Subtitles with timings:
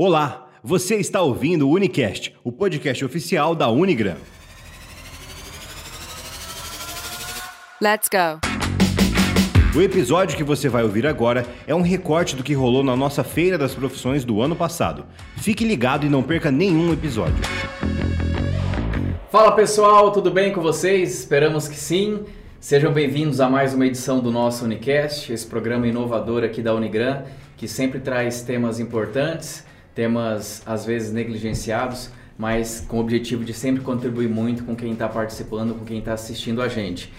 [0.00, 4.14] Olá, você está ouvindo o Unicast, o podcast oficial da Unigram.
[7.82, 8.38] Let's go.
[9.76, 13.24] O episódio que você vai ouvir agora é um recorte do que rolou na nossa
[13.24, 15.04] Feira das Profissões do ano passado.
[15.38, 17.42] Fique ligado e não perca nenhum episódio.
[19.32, 21.18] Fala pessoal, tudo bem com vocês?
[21.18, 22.24] Esperamos que sim.
[22.60, 27.24] Sejam bem-vindos a mais uma edição do nosso Unicast, esse programa inovador aqui da Unigram,
[27.56, 29.66] que sempre traz temas importantes,
[29.98, 32.08] temas às vezes negligenciados,
[32.38, 36.12] mas com o objetivo de sempre contribuir muito com quem está participando, com quem está
[36.12, 37.12] assistindo a gente.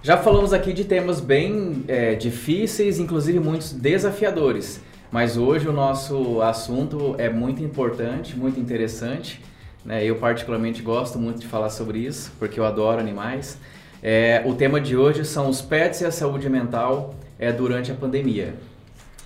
[0.00, 4.80] Já falamos aqui de temas bem é, difíceis, inclusive muitos desafiadores,
[5.10, 9.42] mas hoje o nosso assunto é muito importante, muito interessante.
[9.84, 10.04] Né?
[10.04, 13.58] Eu particularmente gosto muito de falar sobre isso, porque eu adoro animais.
[14.00, 17.94] É, o tema de hoje são os pets e a saúde mental é, durante a
[17.96, 18.54] pandemia.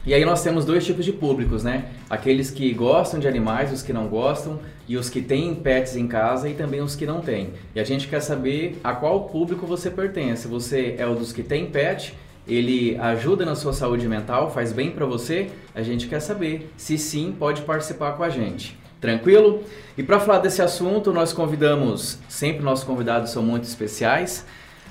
[0.07, 1.87] E aí nós temos dois tipos de públicos, né?
[2.11, 6.07] Aqueles que gostam de animais, os que não gostam, e os que têm pets em
[6.07, 7.55] casa e também os que não têm.
[7.75, 10.47] E a gente quer saber a qual público você pertence.
[10.47, 12.15] Você é o dos que tem pet,
[12.47, 15.49] ele ajuda na sua saúde mental, faz bem para você?
[15.75, 16.71] A gente quer saber.
[16.77, 18.77] Se sim, pode participar com a gente.
[19.01, 19.63] Tranquilo?
[19.97, 24.45] E para falar desse assunto, nós convidamos, sempre nossos convidados são muito especiais,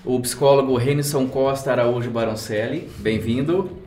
[0.04, 3.83] o psicólogo Renison Costa Araújo Baroncelli, bem-vindo.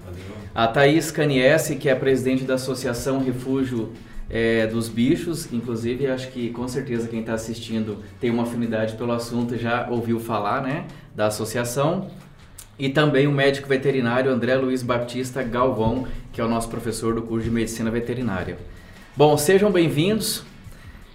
[0.57, 3.93] A Thaís Caniesse, que é presidente da Associação Refúgio
[4.31, 9.13] é, dos Bichos, inclusive acho que com certeza quem está assistindo tem uma afinidade pelo
[9.13, 12.09] assunto já ouviu falar né, da associação.
[12.79, 17.21] E também o médico veterinário André Luiz Baptista Galvão, que é o nosso professor do
[17.21, 18.57] curso de Medicina Veterinária.
[19.15, 20.43] Bom, sejam bem-vindos.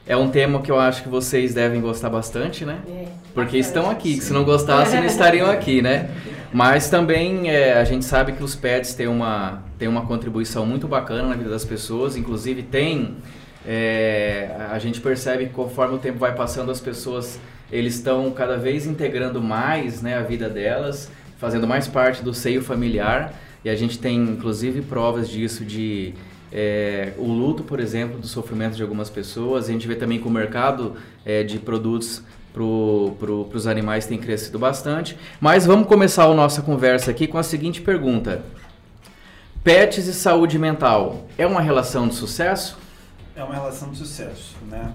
[0.06, 2.80] É um tema que eu acho que vocês devem gostar bastante, né?
[2.88, 6.12] É, Porque estão aqui, que se não gostassem não estariam aqui, né?
[6.54, 10.86] Mas também é, a gente sabe que os pets têm uma, têm uma contribuição muito
[10.88, 13.16] bacana na vida das pessoas, inclusive tem.
[13.66, 17.40] É, a gente percebe que conforme o tempo vai passando, as pessoas
[17.72, 22.62] eles estão cada vez integrando mais né, a vida delas, fazendo mais parte do seio
[22.62, 23.34] familiar.
[23.64, 26.14] E a gente tem inclusive provas disso de
[26.52, 29.70] é, o luto, por exemplo, do sofrimento de algumas pessoas.
[29.70, 30.96] A gente vê também que o mercado
[31.26, 32.24] é, de produtos
[32.54, 32.64] para
[33.20, 35.18] pro, os animais tem crescido bastante.
[35.40, 38.44] Mas vamos começar a nossa conversa aqui com a seguinte pergunta:
[39.64, 42.78] Pets e saúde mental é uma relação de sucesso?
[43.36, 44.94] É uma relação de sucesso, né?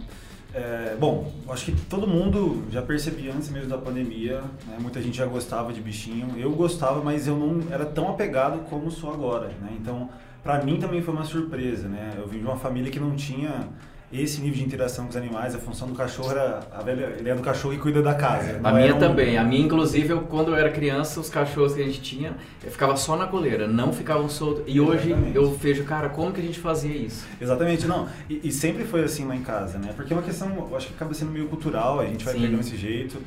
[0.55, 4.79] É, bom, acho que todo mundo já percebia antes mesmo da pandemia, né?
[4.81, 6.33] muita gente já gostava de bichinho.
[6.39, 9.77] Eu gostava, mas eu não era tão apegado como sou agora, né?
[9.79, 10.09] Então,
[10.43, 12.15] para mim também foi uma surpresa, né?
[12.17, 13.69] Eu vim de uma família que não tinha
[14.23, 17.29] esse nível de interação com os animais, a função do cachorro era a velha, ele
[17.29, 18.61] é do cachorro e cuida da casa.
[18.63, 18.99] A minha um...
[18.99, 19.37] também.
[19.37, 22.97] A minha, inclusive, eu, quando eu era criança, os cachorros que a gente tinha, ficava
[22.97, 24.65] só na coleira, não ficavam soltos.
[24.67, 27.27] E hoje eu vejo, cara, como que a gente fazia isso?
[27.41, 28.09] Exatamente, não.
[28.29, 29.93] E, e, sempre foi assim lá em casa, né?
[29.97, 32.41] Porque é uma questão, eu acho que acaba sendo meio cultural, a gente vai Sim.
[32.41, 33.19] pegando esse jeito.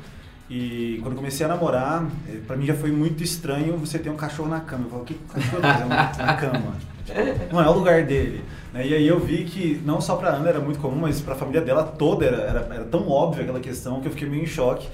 [0.50, 4.16] E quando comecei a namorar, eh, para mim já foi muito estranho você ter um
[4.16, 4.86] cachorro na cama.
[4.86, 6.74] Eu falo, o que o cachorro tá na cama?
[7.10, 8.42] Tipo, não é o lugar dele.
[8.72, 8.86] Né?
[8.86, 11.36] E aí eu vi que não só para Ana era muito comum, mas para a
[11.36, 14.46] família dela toda era, era, era, tão óbvio aquela questão que eu fiquei meio em
[14.46, 14.88] choque.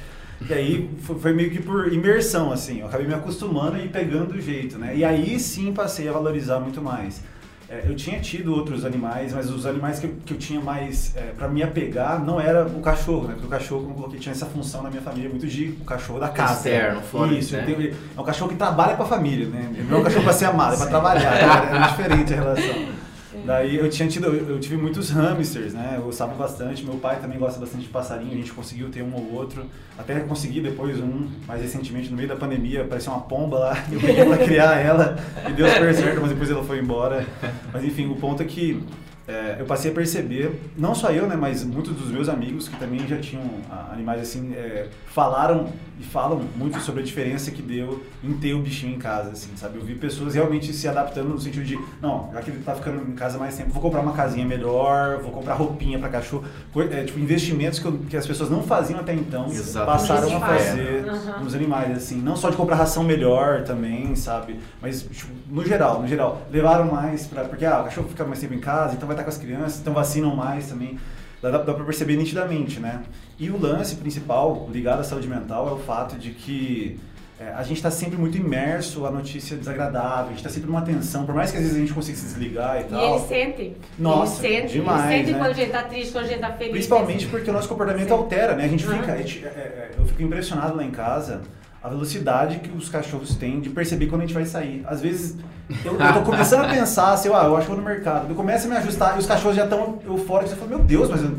[0.49, 2.81] E aí foi, foi, meio que por imersão, assim.
[2.81, 4.95] Eu acabei me acostumando e pegando o jeito, né?
[4.95, 7.23] E aí sim passei a valorizar muito mais.
[7.69, 11.17] É, eu tinha tido outros animais, mas os animais que eu, que eu tinha mais
[11.17, 13.33] é, para me apegar não era o cachorro, né?
[13.35, 15.85] Porque o cachorro, como eu coloquei, tinha essa função na minha família muito de o
[15.85, 16.55] cachorro da casa.
[16.55, 17.33] Externo, fora.
[17.33, 17.93] Isso, né?
[18.17, 19.85] é um cachorro que trabalha para a família, né?
[19.89, 21.31] Não é um cachorro para ser amado, é para trabalhar.
[21.31, 21.41] Né?
[21.77, 23.06] Era diferente a relação.
[23.45, 25.95] Daí eu tinha tido, eu tive muitos hamsters, né?
[25.97, 26.85] Eu gostava bastante.
[26.85, 28.33] Meu pai também gosta bastante de passarinho.
[28.33, 29.65] A gente conseguiu ter um ou outro.
[29.99, 33.85] Até consegui depois um, mais recentemente, no meio da pandemia, apareceu uma pomba lá.
[33.91, 35.17] Eu peguei pra criar ela
[35.49, 37.27] e deu super certo, mas depois ela foi embora.
[37.73, 38.83] Mas enfim, o ponto é que
[39.29, 42.77] é, eu passei a perceber, não só eu, né, mas muitos dos meus amigos que
[42.77, 47.63] também já tinham ah, animais assim, é, falaram e falam muito sobre a diferença que
[47.63, 49.79] deu em ter o bichinho em casa, assim, sabe?
[49.79, 53.01] Eu vi pessoas realmente se adaptando no sentido de, não, já que ele tá ficando
[53.11, 56.45] em casa mais tempo, vou comprar uma casinha melhor, vou comprar roupinha para cachorro,
[56.91, 60.09] é, tipo, investimentos que, eu, que, as pessoas não faziam até então, Exatamente.
[60.09, 61.45] passaram a fazer uhum.
[61.45, 64.61] nos animais, assim, não só de comprar ração melhor também, sabe?
[64.83, 68.39] Mas, tipo, no geral, no geral, levaram mais para porque, ah, o cachorro fica mais
[68.39, 70.99] tempo em casa, então vai estar com as crianças, então vacinam mais também.
[71.43, 73.03] Dá, dá para perceber nitidamente, né?
[73.39, 76.99] E o lance principal ligado à saúde mental é o fato de que
[77.39, 80.81] é, a gente está sempre muito imerso à notícia desagradável, a gente está sempre numa
[80.81, 82.99] tensão, por mais que às vezes a gente consiga se desligar e tal.
[82.99, 83.77] E eles sentem.
[83.99, 85.39] Nossa, eles sentem, demais, eles sentem né?
[85.39, 86.73] quando a gente está triste, quando a gente está feliz.
[86.73, 88.15] Principalmente porque o nosso comportamento Sim.
[88.15, 88.65] altera, né?
[88.65, 91.43] A gente fica, a gente, é, é, eu fico impressionado lá em casa
[91.87, 94.83] a velocidade que os cachorros têm de perceber quando a gente vai sair.
[94.89, 95.37] Às vezes,
[95.85, 98.29] eu, eu tô começando a pensar assim, ah, eu acho que vou no mercado.
[98.29, 100.51] Eu começo a me ajustar e os cachorros já estão eufóricos.
[100.51, 101.39] Eu falo, meu Deus, mas eu,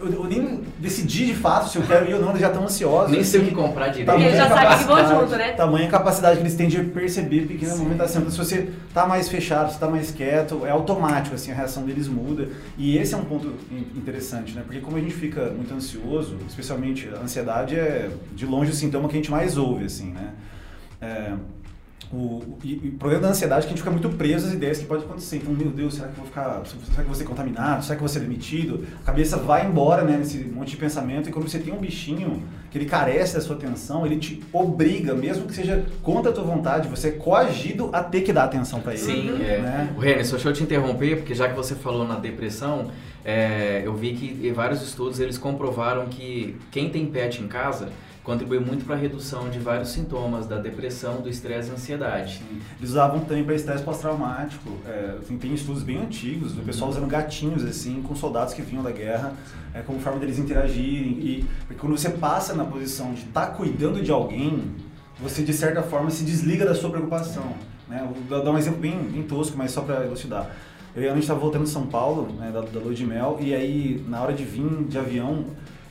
[0.00, 2.64] eu, eu nem decidi de fato se eu quero ir ou não, eles já estão
[2.64, 3.10] ansiosos.
[3.10, 3.50] Nem sei o assim.
[3.50, 4.06] que comprar direito.
[4.06, 5.52] Tamanha Eles já sabem que vão capacidade- junto, né?
[5.52, 8.20] Tamanha capacidade que eles têm de perceber pequena movimentação.
[8.22, 11.84] Então, se você tá mais fechado, se tá mais quieto, é automático, assim, a reação
[11.84, 12.48] deles muda.
[12.78, 14.62] E esse é um ponto in- interessante, né?
[14.64, 19.08] Porque como a gente fica muito ansioso, especialmente a ansiedade é de longe o sintoma
[19.08, 20.30] que a gente mais ouve, assim, né?
[21.00, 21.32] É,
[22.14, 24.52] o, e, e o problema da ansiedade é que a gente fica muito preso às
[24.52, 25.36] ideias que pode acontecer.
[25.36, 26.62] Então, meu Deus, será que eu vou ficar.
[26.64, 27.82] Será que eu vou ser contaminado?
[27.82, 28.86] Será que eu vou ser demitido?
[29.02, 31.28] A cabeça vai embora, né, nesse monte de pensamento.
[31.28, 35.14] E quando você tem um bichinho que ele carece da sua atenção, ele te obriga,
[35.14, 38.80] mesmo que seja contra a tua vontade, você é coagido a ter que dar atenção
[38.80, 39.02] para ele.
[39.02, 39.58] Sim, é.
[39.58, 39.94] Né?
[39.96, 42.90] O Renan, só deixa eu te interromper, porque já que você falou na depressão,
[43.24, 47.90] é, eu vi que em vários estudos eles comprovaram que quem tem pet em casa
[48.24, 52.42] contribui muito para a redução de vários sintomas da depressão, do estresse e ansiedade.
[52.78, 54.78] Eles usavam também para estresse pós-traumático.
[54.86, 58.82] É, tem, tem estudos bem antigos do pessoal usando gatinhos assim com soldados que vinham
[58.82, 59.34] da guerra,
[59.74, 61.12] é, como forma deles interagirem.
[61.20, 61.46] E
[61.78, 64.72] quando você passa na posição de estar cuidando de alguém,
[65.20, 67.52] você de certa forma se desliga da sua preocupação.
[67.86, 68.08] Né?
[68.26, 70.50] Vou dar um exemplo bem, bem tosco, mas só para elucidar.
[70.96, 73.36] Eu e a Ana estava voltando de São Paulo, né, da, da lua de mel,
[73.40, 75.44] e aí na hora de vir de avião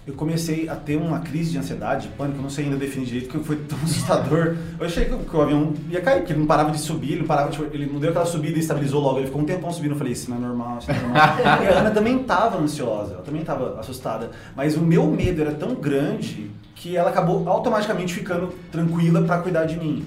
[0.06, 3.06] eu comecei a ter uma crise de ansiedade, de pânico, eu não sei ainda definir
[3.06, 4.56] direito, porque foi tão assustador.
[4.80, 7.12] Eu achei que, o- que o avião ia cair, porque ele não parava de subir,
[7.14, 9.46] ele não parava, tipo, ele não deu aquela subida e estabilizou logo, ele ficou um
[9.46, 11.38] tempão subindo, eu falei, isso não é normal, isso não é normal.
[11.64, 15.54] e a Ana também estava ansiosa, ela também estava assustada, mas o meu medo era
[15.54, 20.06] tão grande que ela acabou automaticamente ficando tranquila para cuidar de mim.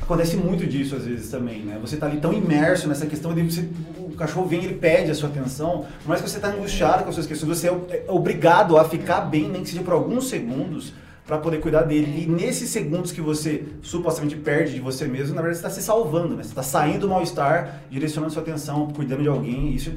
[0.00, 1.76] Acontece muito disso às vezes também, né?
[1.82, 3.68] Você tá ali tão imerso nessa questão, e daí você,
[4.18, 7.14] cachorro vem, ele pede a sua atenção, por mais que você tá angustiado com as
[7.14, 10.92] suas questões, você é é obrigado a ficar bem, nem que seja por alguns segundos,
[11.28, 12.24] para poder cuidar dele.
[12.24, 15.84] E nesses segundos que você supostamente perde de você mesmo, na verdade você está se
[15.84, 16.42] salvando, né?
[16.42, 19.92] Você está saindo do mal-estar, direcionando sua atenção, cuidando de alguém, isso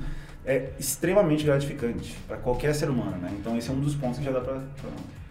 [0.45, 3.31] é extremamente gratificante para qualquer ser humano, né?
[3.39, 4.62] Então esse é um dos pontos que já dá para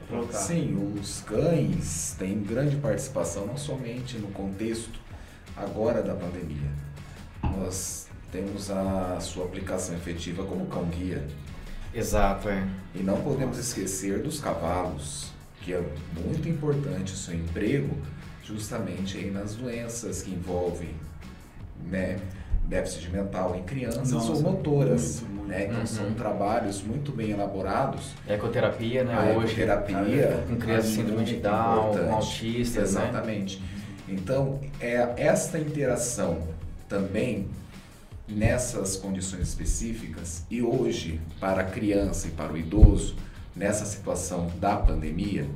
[0.09, 0.39] colocar.
[0.39, 4.99] Sim, os cães têm grande participação não somente no contexto
[5.55, 6.71] agora da pandemia.
[7.43, 11.25] Nós temos a sua aplicação efetiva como cão guia
[11.93, 12.63] Exato, é.
[12.95, 15.33] e não podemos esquecer dos cavalos,
[15.63, 15.83] que é
[16.25, 17.97] muito importante o seu emprego
[18.45, 20.91] justamente aí nas doenças que envolvem,
[21.89, 22.19] né,
[22.67, 25.49] déficit mental em crianças Nossa, ou motoras, muito, muito.
[25.49, 25.87] né, então Uhum.
[25.87, 29.13] são trabalhos muito bem elaborados Ecoterapia, né?
[29.15, 29.61] a hoje.
[29.61, 32.13] ecoterapia Com crianças é síndrome de Down, com importante.
[32.15, 33.09] autistas, né?
[33.09, 33.63] Exatamente.
[34.09, 36.39] Então, é esta interação
[36.89, 37.49] também
[38.31, 43.17] nessas condições específicas e hoje para a criança e para o idoso
[43.55, 45.47] nessa situação da pandemia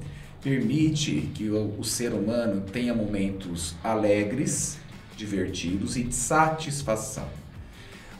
[0.43, 4.77] permite que o, o ser humano tenha momentos alegres,
[5.17, 7.27] divertidos e de satisfação.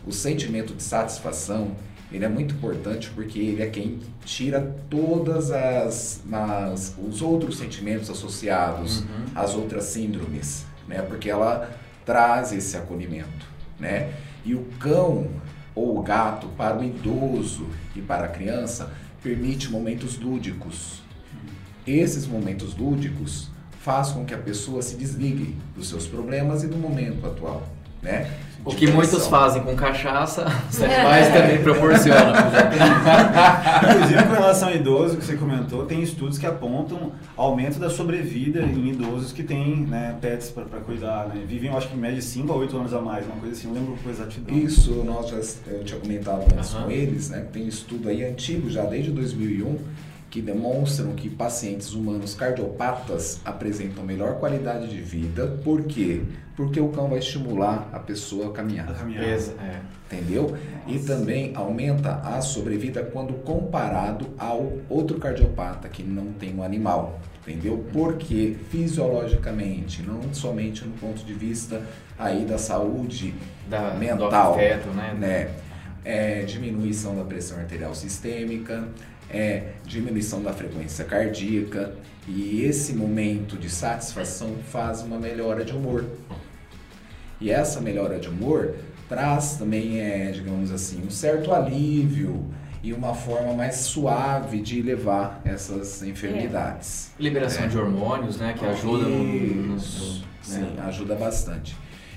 [0.07, 1.73] O sentimento de satisfação
[2.13, 8.09] ele é muito importante porque ele é quem tira todas as, as os outros sentimentos
[8.09, 9.07] associados Uhum.
[9.35, 11.03] às outras síndromes, né?
[11.03, 11.69] Porque ela
[12.07, 13.47] traz esse acolhimento,
[13.81, 14.13] né?
[14.45, 15.29] E o cão
[15.75, 18.93] ou o gato para o idoso e para a criança
[19.23, 21.03] permite momentos lúdicos.
[21.87, 23.51] Esses momentos lúdicos
[23.81, 27.69] faz com que a pessoa se desligue dos seus problemas e do momento atual,
[28.03, 28.31] né?
[28.65, 32.33] O que muitos fazem com cachaça, os animais também proporcionam.
[33.93, 38.63] Inclusive, com relação ao idoso que você comentou, tem estudos que apontam aumento da sobrevida
[38.63, 41.29] em idosos que têm né, pets para cuidar.
[41.29, 41.45] Né?
[41.47, 43.69] Vivem, eu acho que em média 5 a 8 anos a mais, uma coisa assim,
[43.69, 44.57] não lembro com exatidão.
[44.57, 45.37] Isso nós já
[45.71, 47.47] eu tinha comentado antes com eles, né?
[47.53, 49.77] Tem estudo aí antigo já desde 2001
[50.35, 55.47] que demonstram que pacientes humanos cardiopatas apresentam melhor qualidade de vida.
[55.63, 56.23] Por quê?
[56.57, 59.29] Porque o cão vai estimular a pessoa a A caminhar, caminhada.
[59.29, 59.79] Exa- é.
[60.13, 60.57] entendeu?
[60.89, 67.21] E também aumenta a sobrevida quando comparado ao outro cardiopata que não tem um animal.
[67.47, 67.85] Entendeu?
[67.93, 71.81] Porque fisiologicamente, não somente no ponto de vista
[72.19, 73.35] aí da saúde
[73.71, 75.15] Da, do mental, afeto, né?
[75.17, 75.51] né?
[76.05, 78.87] É, diminuição da pressão arterial sistêmica,
[79.35, 81.95] é, diminuição da frequência cardíaca
[82.29, 86.05] e esse momento de satisfação faz uma melhora de humor.
[87.41, 88.75] E essa melhora de humor
[89.09, 92.45] traz também, é, digamos assim, um certo alívio
[92.83, 97.11] e uma forma mais suave de levar essas enfermidades.
[97.19, 97.67] Liberação É.
[97.69, 98.55] de hormônios, né?
[98.57, 100.83] Que ajuda no, no- Isso, no- sim, né?
[100.87, 101.77] ajuda bastante.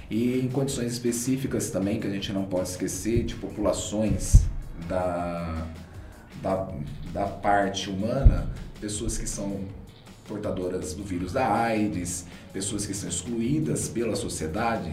[0.10, 4.44] E em condições específicas também, que a gente não pode esquecer, de populações
[4.88, 5.66] da,
[6.42, 6.70] da,
[7.14, 8.50] da parte humana,
[8.80, 9.62] pessoas que são
[10.28, 14.92] portadoras do vírus da AIDS, pessoas que são excluídas pela sociedade,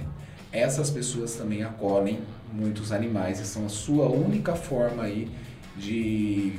[0.53, 2.21] essas pessoas também acolhem
[2.53, 5.29] muitos animais e são a sua única forma aí
[5.77, 6.53] de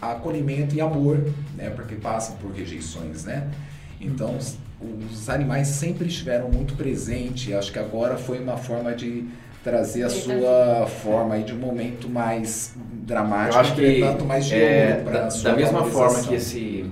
[0.00, 1.18] acolhimento e amor,
[1.56, 1.70] né?
[1.70, 3.50] Porque passam por rejeições, né?
[4.00, 7.52] Então, os, animais sempre estiveram muito presentes.
[7.52, 9.28] Acho que agora foi uma forma de
[9.64, 14.46] trazer a sua forma aí de um momento mais dramático, Eu acho que tanto mais
[14.46, 16.86] de é, da, sua da mesma forma que esse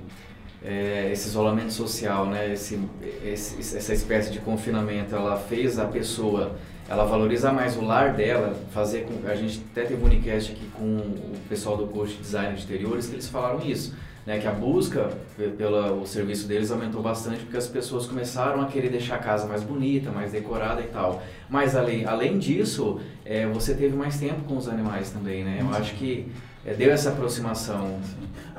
[0.64, 2.78] é, esse isolamento social, né, esse,
[3.25, 6.56] esse- essa espécie de confinamento, ela fez a pessoa,
[6.88, 10.66] ela valorizar mais o lar dela, fazer com a gente até teve um unicast aqui
[10.76, 13.94] com o pessoal do curso de design de interiores que eles falaram isso,
[14.26, 18.66] né, que a busca pe- pelo serviço deles aumentou bastante porque as pessoas começaram a
[18.66, 21.23] querer deixar a casa mais bonita, mais decorada e tal.
[21.49, 25.59] Mas além, além disso, é, você teve mais tempo com os animais também, né?
[25.61, 26.26] Eu acho que
[26.64, 28.00] é, deu essa aproximação.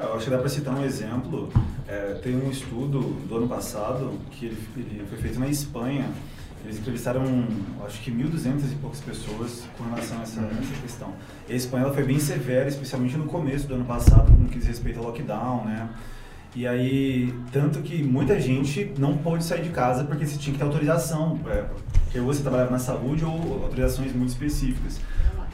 [0.02, 1.50] Eu acho que dá para citar um exemplo.
[1.88, 6.06] É, tem um estudo do ano passado que ele, ele foi feito na Espanha.
[6.68, 7.24] Eles entrevistaram,
[7.86, 11.14] acho que 1.200 e poucas pessoas com relação a essa, essa questão.
[11.48, 14.68] E a Espanha foi bem severa, especialmente no começo do ano passado, no que diz
[14.68, 15.88] respeito ao lockdown, né?
[16.54, 20.60] E aí, tanto que muita gente não pôde sair de casa porque você tinha que
[20.60, 21.64] ter autorização, é,
[22.04, 25.00] porque você trabalhava na saúde ou autorizações muito específicas.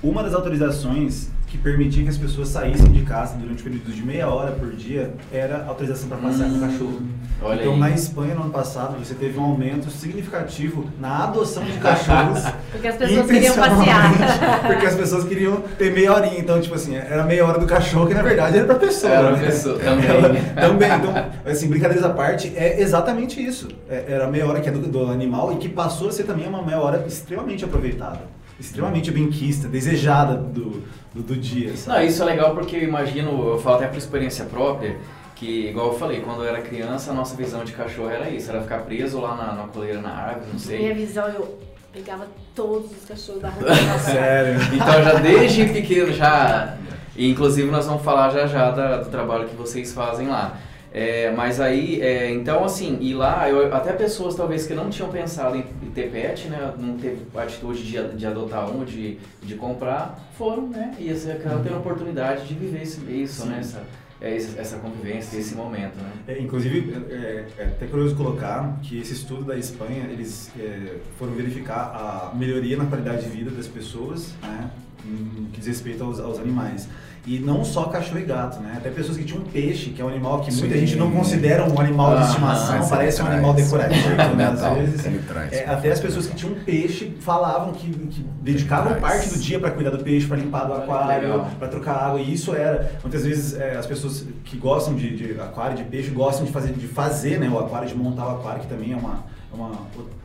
[0.02, 4.04] Uma das autorizações que permitia que as pessoas saíssem de casa durante um período de
[4.04, 7.02] meia hora por dia era autorização para passear com o cachorro.
[7.44, 7.80] Olha então, aí.
[7.80, 12.42] na Espanha, no ano passado, você teve um aumento significativo na adoção de cachorros.
[12.72, 14.64] Porque as pessoas queriam passear.
[14.66, 16.40] Porque as pessoas queriam ter meia horinha.
[16.40, 19.14] Então, tipo assim, era meia hora do cachorro, que na verdade era pra pessoa.
[19.14, 19.46] Era né?
[19.46, 20.08] pessoa, também.
[20.10, 20.92] Ela- também.
[20.92, 21.14] Então,
[21.46, 23.68] assim, brincadeiras à parte, é exatamente isso.
[23.88, 26.24] É- era a meia hora que é do, do animal e que passou a ser
[26.24, 28.22] também uma meia hora extremamente aproveitada.
[28.64, 32.00] Extremamente benquista, desejada do, do, do dia, sabe?
[32.00, 34.98] Não, isso é legal porque eu imagino, eu falo até por experiência própria,
[35.36, 38.50] que igual eu falei, quando eu era criança, a nossa visão de cachorro era isso,
[38.50, 40.94] era ficar preso lá na, na coleira na árvore, não Minha sei.
[40.94, 41.60] visão, eu
[41.92, 43.76] pegava todos os cachorros da rua.
[44.00, 44.60] Sério.
[44.74, 46.78] Então já desde pequeno já.
[47.16, 50.58] E inclusive nós vamos falar já já da- do trabalho que vocês fazem lá.
[50.96, 55.10] É, mas aí, é, então assim, e lá, eu, até pessoas talvez que não tinham
[55.10, 59.56] pensado em, em ter pet, né, não teve atitude de, de adotar um, de, de
[59.56, 63.82] comprar, foram, né, e assim, acabaram tendo a oportunidade de viver esse, isso, né, essa,
[64.22, 66.12] é, essa convivência, esse momento, né.
[66.28, 71.34] É, inclusive, é, é até curioso colocar que esse estudo da Espanha, eles é, foram
[71.34, 74.70] verificar a melhoria na qualidade de vida das pessoas, né,
[75.04, 76.88] no que diz respeito aos, aos animais.
[77.26, 78.74] E não só cachorro e gato, né?
[78.76, 80.80] Até pessoas que tinham peixe, que é um animal que muita Sim.
[80.82, 84.46] gente não considera um animal de Ah, estimação, mas parece um animal decorativo, né?
[84.48, 85.26] Às vezes.
[85.26, 89.58] traz É, até as pessoas que tinham peixe falavam que, que dedicavam parte do dia
[89.58, 92.20] para cuidar do peixe, para limpar do aquário, para trocar água.
[92.20, 96.10] E isso era, muitas vezes, é, as pessoas que gostam de, de aquário, de peixe,
[96.10, 98.98] gostam de fazer, de fazer né, o aquário, de montar o aquário, que também é
[98.98, 99.72] uma, é uma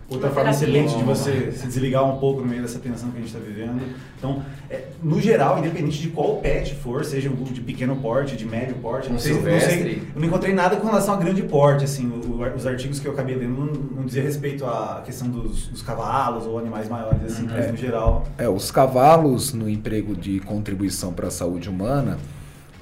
[0.08, 3.20] outra forma excelente de você se desligar um pouco no meio dessa tensão que a
[3.20, 3.80] gente está vivendo.
[4.16, 8.44] Então, é, no geral, independente de qual pet for, seja um de pequeno porte, de
[8.46, 11.42] médio porte, Um não sei, não sei, eu não encontrei nada com relação a grande
[11.42, 13.66] porte, assim, o- o- os artigos que eu acabei lendo não,
[13.98, 18.26] não dizia respeito à questão dos, dos cavalos ou animais maiores, assim, mas no geral...
[18.38, 22.18] É, os cavalos no emprego de contribuição para a saúde humana,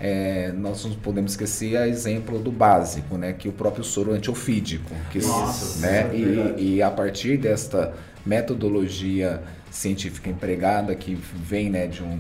[0.01, 4.13] é, nós não podemos esquecer a exemplo do básico, né, que é o próprio soro
[4.13, 11.71] antiofídico, que Nossa, né, é e, e a partir desta metodologia científica empregada que vem,
[11.71, 12.19] né, de um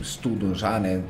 [0.00, 1.02] estudo já, né,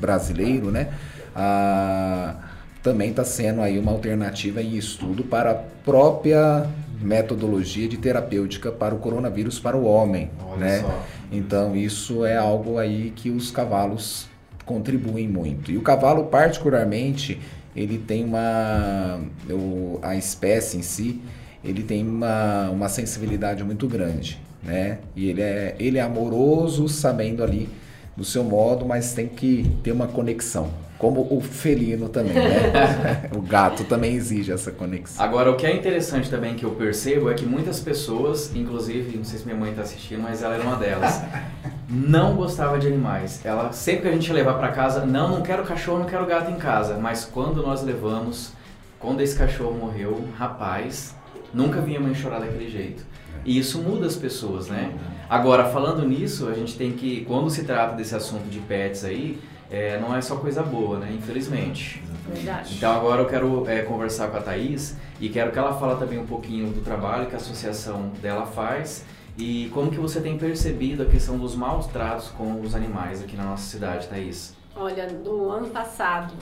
[0.00, 0.88] brasileiro, né,
[1.34, 2.34] a-
[2.82, 6.66] também está sendo aí uma alternativa em estudo para a própria
[7.00, 10.80] metodologia de terapêutica para o coronavírus para o homem, Olha né?
[10.80, 11.04] só.
[11.30, 14.26] Então isso é algo aí que os cavalos
[14.68, 15.72] contribuem muito.
[15.72, 17.40] E o cavalo particularmente,
[17.74, 19.18] ele tem uma
[19.50, 21.20] o- a espécie em si,
[21.64, 24.98] ele tem uma, uma sensibilidade muito grande, né?
[25.16, 27.68] E ele é ele é amoroso, sabendo ali
[28.16, 30.68] do seu modo, mas tem que ter uma conexão.
[30.98, 33.30] Como o felino também, né?
[33.36, 35.24] o gato também exige essa conexão.
[35.24, 39.22] Agora, o que é interessante também que eu percebo é que muitas pessoas, inclusive, não
[39.24, 41.22] sei se minha mãe está assistindo, mas ela era uma delas,
[41.88, 43.40] não gostava de animais.
[43.44, 46.26] Ela, sempre que a gente ia levar para casa, não, não quero cachorro, não quero
[46.26, 46.98] gato em casa.
[46.98, 48.52] Mas quando nós levamos,
[48.98, 51.16] quando esse cachorro morreu, rapaz,
[51.52, 53.06] nunca vi a mãe chorar daquele jeito.
[53.44, 54.92] E isso muda as pessoas, né?
[55.30, 59.40] Agora, falando nisso, a gente tem que, quando se trata desse assunto de pets aí,
[59.70, 61.10] é, não é só coisa boa, né?
[61.16, 62.02] Infelizmente.
[62.30, 62.74] Verdade.
[62.76, 66.18] Então agora eu quero é, conversar com a Thaís e quero que ela fale também
[66.18, 69.04] um pouquinho do trabalho que a associação dela faz
[69.38, 73.36] e como que você tem percebido a questão dos maus tratos com os animais aqui
[73.36, 74.54] na nossa cidade, Thaís.
[74.74, 76.34] Olha, do ano passado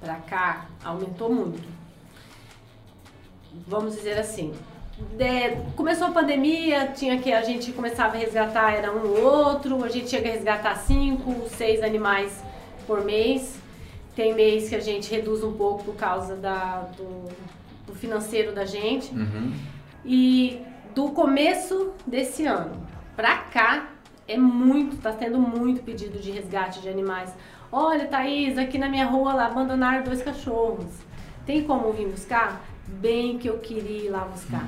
[0.00, 1.66] pra cá, aumentou muito.
[3.66, 4.52] vamos dizer assim,
[5.16, 9.82] de- começou a pandemia, tinha que a gente começava a resgatar, era um ou outro,
[9.82, 12.42] a gente chega a resgatar cinco, seis animais
[12.86, 13.58] por mês.
[14.14, 17.28] Tem mês que a gente reduz um pouco por causa da, do,
[17.86, 19.12] do financeiro da gente.
[19.14, 19.52] Uhum.
[20.04, 20.60] E
[20.98, 22.72] do começo desse ano
[23.14, 23.86] pra cá,
[24.26, 27.32] é muito, tá tendo muito pedido de resgate de animais.
[27.70, 30.88] Olha, Thaís, aqui na minha rua lá abandonaram dois cachorros.
[31.46, 32.64] Tem como vir buscar?
[32.84, 34.66] Bem que eu queria ir lá buscar.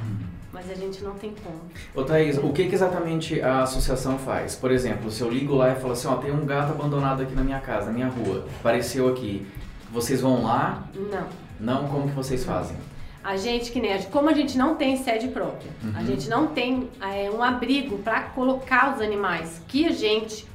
[0.53, 1.63] Mas a gente não tem como.
[1.97, 4.55] Ô Thaís, o que, que exatamente a associação faz?
[4.55, 7.35] Por exemplo, se eu ligo lá e falo assim, ó, tem um gato abandonado aqui
[7.35, 9.45] na minha casa, na minha rua, apareceu aqui.
[9.91, 10.85] Vocês vão lá?
[10.95, 11.27] Não.
[11.59, 12.77] Não, como que vocês fazem?
[13.23, 16.89] A gente, que nem como a gente não tem sede própria, a gente não tem
[17.03, 20.47] é, um abrigo para colocar os animais que a gente,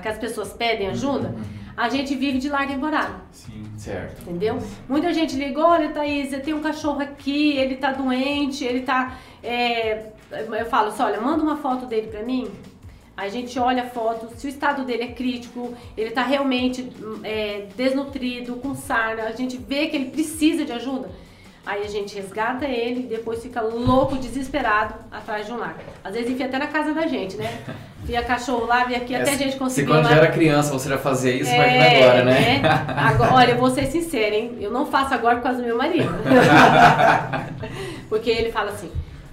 [0.00, 1.32] que as pessoas pedem ajuda,
[1.76, 3.14] a gente vive de lar temporário.
[3.30, 3.62] Sim.
[3.76, 4.22] Certo.
[4.22, 4.58] Entendeu?
[4.88, 9.16] Muita gente liga, olha Thaís, eu tenho um cachorro aqui, ele tá doente, ele tá.
[9.42, 12.50] é, Eu falo assim, olha, manda uma foto dele pra mim.
[13.16, 16.90] A gente olha a foto, se o estado dele é crítico, ele tá realmente
[17.22, 21.10] é, desnutrido, com sarna, a gente vê que ele precisa de ajuda.
[21.64, 25.76] Aí a gente resgata ele e depois fica louco, desesperado atrás de um lar.
[26.02, 27.62] Às vezes enfia até na casa da gente, né?
[28.04, 29.94] Via cachorro lá, via aqui, até a gente Se conseguiu.
[29.94, 32.60] quando lá- já era criança você já fazia isso, vai é, agora, né?
[32.96, 34.58] Agora, olha, eu vou ser sincera, hein?
[34.60, 36.10] Eu não faço agora por causa do meu marido.
[38.08, 38.90] Porque ele fala assim: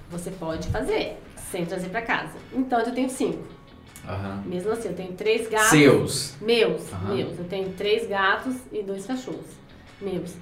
[0.08, 1.16] você pode fazer,
[1.50, 2.34] sem trazer pra casa.
[2.52, 3.42] Então eu tenho cinco.
[4.08, 4.42] Aham.
[4.46, 5.70] Mesmo assim, eu tenho três gatos.
[5.70, 6.34] Seus.
[6.40, 7.14] Meus, Aham.
[7.14, 7.38] meus.
[7.38, 9.46] Eu tenho três gatos e dois cachorros.
[10.00, 10.32] Meus.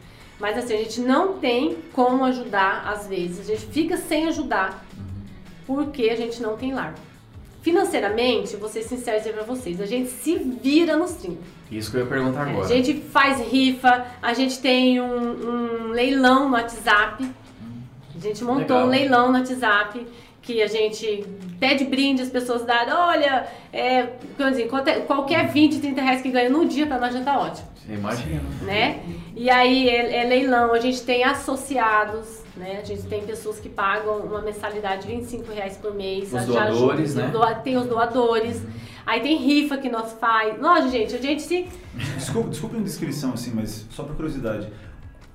[0.41, 3.41] Mas assim, a gente não tem como ajudar, às vezes.
[3.49, 4.85] A gente fica sem ajudar
[5.67, 6.95] porque a gente não tem lar.
[7.61, 11.39] Financeiramente, vou ser sincero dizer pra vocês, a gente se vira nos 30.
[11.71, 12.65] Isso que eu ia perguntar É, agora.
[12.65, 17.29] A gente faz rifa, a gente tem um, um leilão no WhatsApp.
[18.17, 18.87] A gente montou Legal.
[18.87, 20.07] um leilão no WhatsApp
[20.41, 21.27] que a gente
[21.61, 22.95] pede brinde as pessoas darem.
[22.95, 24.07] Olha, é,
[24.51, 27.68] dizer, qualquer- qualquer 20, 30 reais que ganha no dia pra nós já tá ótimo
[27.95, 28.43] imagina.
[28.63, 29.03] né?
[29.37, 32.79] E aí é, é leilão, a gente tem associados, né?
[32.83, 36.25] A gente tem pessoas que pagam uma mensalidade de 25 reais por mês.
[36.33, 37.31] Os já doadores, ajuda- né?
[37.33, 38.63] doa- Tem os doadores.
[39.07, 40.61] Aí tem rifa que nós faz.
[40.61, 41.67] Nossa, gente, a gente se.
[42.17, 44.69] Desculpa, desculpa a indiscrição, assim, mas só por curiosidade.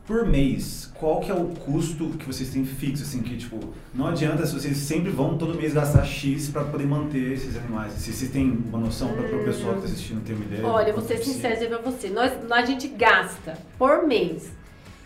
[0.06, 3.58] Por mês, qual que é o custo que vocês têm fixo, assim, que, tipo,
[3.94, 7.94] não adianta se vocês sempre vão todo mês gastar X pra poder manter esses animais.
[7.94, 10.66] Se vocês têm uma noção para o pessoal que tá assistindo ter uma ideia.
[10.66, 12.10] Olha, vou ser dizer pra você.
[12.10, 14.52] Nós, a gente gasta por mês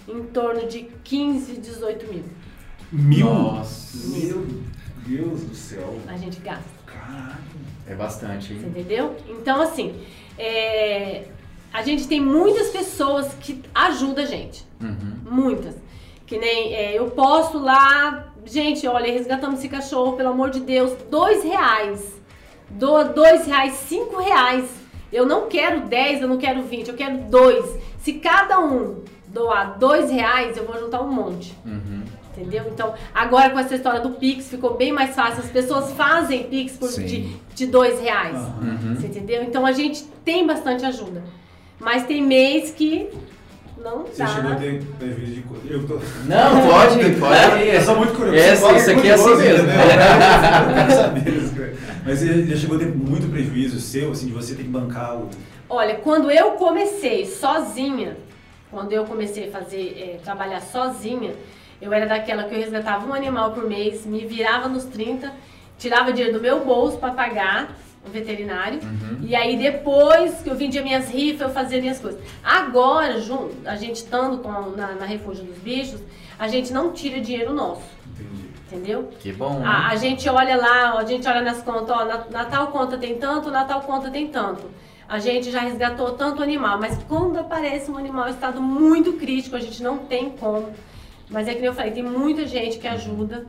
[0.08, 2.24] em torno de 15, 18 mil.
[2.92, 3.26] Mil?
[3.26, 4.08] Nossa.
[4.18, 4.48] Meu
[5.06, 6.00] Deus do céu.
[6.08, 6.64] A gente gasta.
[6.86, 7.38] Caraca.
[7.86, 8.66] É bastante, Você hein?
[8.70, 9.16] entendeu?
[9.30, 9.94] Então, assim,
[10.38, 11.26] é,
[11.74, 14.66] a gente tem muitas pessoas que ajudam a gente.
[14.82, 15.18] Uhum.
[15.30, 15.76] Muitas.
[16.26, 20.92] Que nem é, eu posto lá, gente, olha, resgatamos esse cachorro, pelo amor de Deus,
[21.10, 22.20] dois reais.
[22.70, 24.70] Doa dois reais, cinco reais.
[25.12, 27.66] Eu não quero dez, eu não quero vinte, eu quero dois.
[28.00, 31.56] Se cada um doar dois reais, eu vou juntar um monte.
[31.66, 32.04] Uhum.
[32.36, 32.66] Entendeu?
[32.72, 35.44] Então, agora com essa história do Pix, ficou bem mais fácil.
[35.44, 37.06] As pessoas fazem Pix por, Sim.
[37.06, 38.38] de, de dois reais.
[38.38, 38.96] Uhum.
[38.96, 39.44] Você entendeu?
[39.44, 41.24] Então a gente tem bastante ajuda.
[41.80, 43.10] Mas tem mês que
[43.82, 44.28] não Você dá.
[44.28, 45.44] chegou a ter prejuízo de...
[45.72, 45.96] Eu tô...
[46.26, 47.68] Não, pode, pode.
[47.68, 48.38] Eu sou muito curioso.
[48.38, 49.68] Você isso aqui é assim curioso, mesmo.
[49.68, 49.86] entendeu?
[50.68, 51.74] Eu quero saber isso, cara.
[52.06, 55.16] Mas você já chegou a ter muito prejuízo seu, assim, de você ter que bancar
[55.18, 55.30] o...
[55.70, 58.18] Olha, quando eu comecei sozinha,
[58.72, 61.34] quando eu comecei a fazer, eh, trabalhar sozinha,
[61.82, 65.32] eu era daquela que eu resgatava um animal por mês, me virava nos 30,
[65.78, 67.78] tirava dinheiro do meu bolso para pagar
[68.10, 68.80] veterinário.
[69.22, 72.20] E aí depois que eu vendia minhas rifas, eu fazia minhas coisas.
[72.44, 76.00] Agora, jun- a gente estando com, na, na Refúgio dos Bichos,
[76.40, 78.46] a gente não tira dinheiro nosso, Entendi.
[78.68, 79.10] entendeu?
[79.20, 82.46] Que bom, A, a gente olha lá, a gente olha nas contas, ó, na, na
[82.46, 84.64] tal conta tem tanto, na tal conta tem tanto.
[85.10, 89.56] A gente já resgatou tanto animal, mas quando aparece um animal em estado muito crítico,
[89.56, 90.70] a gente não tem como.
[91.30, 93.46] Mas é que eu falei, tem muita gente que ajuda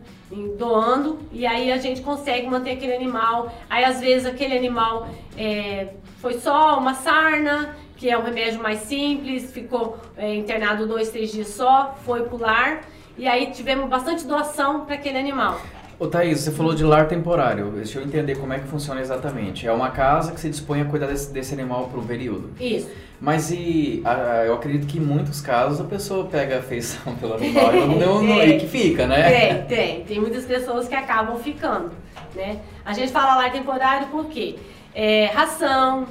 [0.58, 3.54] doando e aí a gente consegue manter aquele animal.
[3.70, 8.80] Aí às vezes aquele animal é, foi só uma sarna, que é um remédio mais
[8.80, 12.82] simples, ficou é, internado dois, três dias só, foi pro lar.
[13.16, 15.60] E aí tivemos bastante doação para aquele animal.
[16.00, 17.72] Ô Thaís, você falou de lar temporário.
[17.72, 19.66] Deixa eu entender como é que funciona exatamente.
[19.66, 22.50] É uma casa que se dispõe a cuidar desse, desse animal por um período.
[22.60, 22.88] Isso.
[23.20, 27.74] Mas e ah, eu acredito que em muitos casos a pessoa pega afeição pelo animal
[27.74, 29.28] e, não, não- e que fica, né?
[29.28, 30.04] Tem, tem.
[30.04, 31.90] Tem muitas pessoas que acabam ficando,
[32.36, 32.60] né?
[32.84, 34.54] A gente fala lar temporário porque
[34.94, 36.06] é, ração,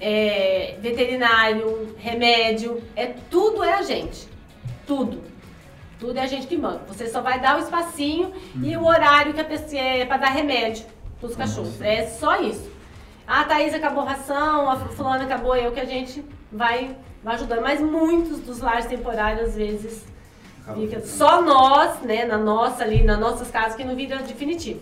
[0.00, 4.28] é, veterinário, remédio, é tudo é a gente.
[4.86, 5.33] Tudo.
[6.04, 6.82] Tudo é a gente que manda.
[6.86, 8.30] Você só vai dar o espacinho
[8.62, 10.84] e o horário que a pessoa é para dar remédio
[11.18, 11.80] pros cachorros.
[11.80, 12.70] É só isso.
[13.26, 17.36] A Thaís acabou a ração, a fulana acabou, é o que a gente vai, vai
[17.36, 17.62] ajudando.
[17.62, 20.04] Mas muitos dos lares temporários, às vezes,
[20.74, 24.80] fica só nós, né, na nossa ali, nas nossas casas, que não vira definitivo.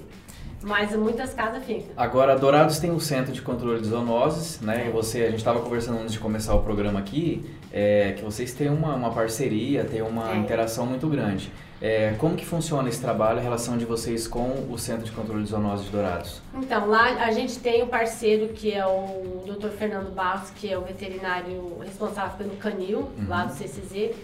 [0.63, 1.87] Mas muitas casas ficam.
[1.97, 4.87] Agora, Dourados tem um centro de controle de zoonoses, né?
[4.89, 8.53] E você, a gente estava conversando antes de começar o programa aqui, é, que vocês
[8.55, 10.37] têm uma, uma parceria, têm uma É.
[10.37, 11.51] interação muito grande.
[11.81, 15.43] É, como que funciona esse trabalho, a relação de vocês com o Centro de Controle
[15.43, 16.41] de Zoonoses de Dourados?
[16.55, 19.69] Então, lá a gente tem um parceiro que é o Dr.
[19.71, 24.15] Fernando Barros, que é o veterinário responsável pelo canil, lá do CCZ.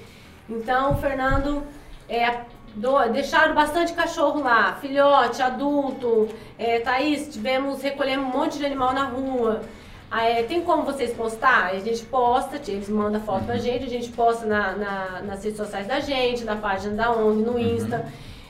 [0.48, 1.64] Então, o Fernando
[2.08, 2.42] é,
[2.74, 6.28] do- deixaram bastante cachorro lá, filhote, adulto.
[6.58, 9.62] É, Thaís, tivemos, recolhemos um monte de animal na rua.
[10.10, 11.66] Ah, é, tem como vocês postar?
[11.66, 15.58] A gente posta, eles mandam foto pra gente, a gente posta na, na- nas redes
[15.58, 18.06] sociais da gente, na página da ONG, no Insta.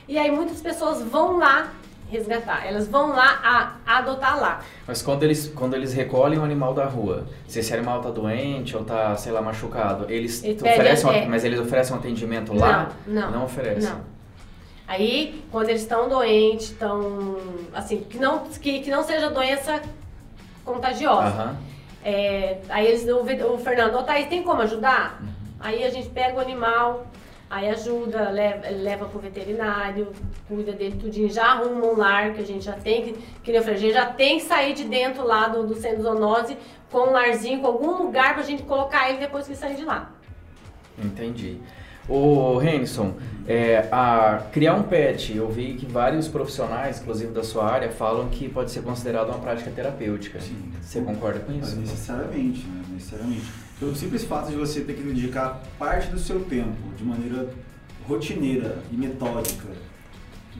[0.07, 1.67] E aí muitas pessoas vão lá
[2.09, 4.61] resgatar, elas vão lá a, adotar lá.
[4.87, 8.75] Mas quando eles, quando eles recolhem um animal da rua, se esse animal tá doente
[8.75, 12.89] ou tá, sei lá, machucado, eles Ele oferecem, mas eles oferecem um atendimento lá?
[13.05, 13.31] Não, não.
[13.31, 13.89] Não oferecem?
[13.89, 14.01] Não.
[14.87, 17.37] Aí, quando eles estão doentes, estão.
[17.73, 19.79] Assim, que não, que, que não seja doença
[20.65, 21.27] contagiosa.
[21.27, 21.57] Aham.
[22.03, 23.19] É, aí eles, o,
[23.53, 25.21] o Fernando, ô Thaís, tem como ajudar?
[25.59, 27.05] Aí a gente pega o animal,
[27.49, 30.11] aí ajuda, leva, leva pro veterinário,
[30.47, 33.55] cuida dele tudinho, já arruma um lar que a gente já tem, que, que nem
[33.57, 36.55] eu falei, a gente já tem que sair de dentro lá do, do centro zoonose
[36.91, 40.11] com um larzinho, com algum lugar pra gente colocar ele depois que sair de lá.
[40.97, 41.59] Entendi.
[42.07, 43.13] Ô, Renison,
[43.47, 48.29] é, a criar um pet, eu vi que vários profissionais, inclusive da sua área, falam
[48.29, 50.39] que pode ser considerado uma prática terapêutica.
[50.39, 50.71] Sim.
[50.81, 51.79] Você concorda com Mas isso?
[51.79, 52.83] necessariamente, né?
[52.89, 53.68] Necessariamente.
[53.79, 57.49] Pelo simples fato de você ter que dedicar parte do seu tempo de maneira
[58.07, 59.67] rotineira e metódica,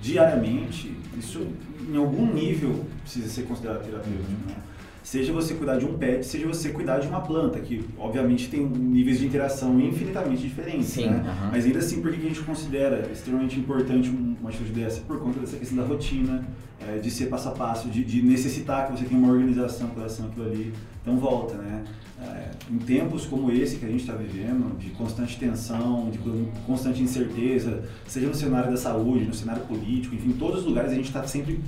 [0.01, 1.45] diariamente, isso
[1.91, 4.55] em algum nível precisa ser considerado terapêutico, né?
[5.03, 8.63] Seja você cuidar de um pet, seja você cuidar de uma planta, que obviamente tem
[8.63, 11.49] níveis de interação infinitamente diferentes, Sim, né?
[11.51, 15.01] Mas ainda assim, por que a gente considera extremamente importante um- uma atitude dessa?
[15.01, 16.45] Por conta dessa questão da rotina,
[16.87, 19.95] é, de ser passo a passo, de, de necessitar que você tenha uma organização com
[19.95, 20.73] relação àquilo ali.
[21.01, 21.83] Então volta, né?
[22.21, 26.47] É, em tempos como esse que a gente está vivendo, de constante tensão, de con-
[26.67, 30.91] constante incerteza, seja no cenário da saúde, no cenário político, enfim, em todos os lugares
[30.91, 31.59] a gente está sempre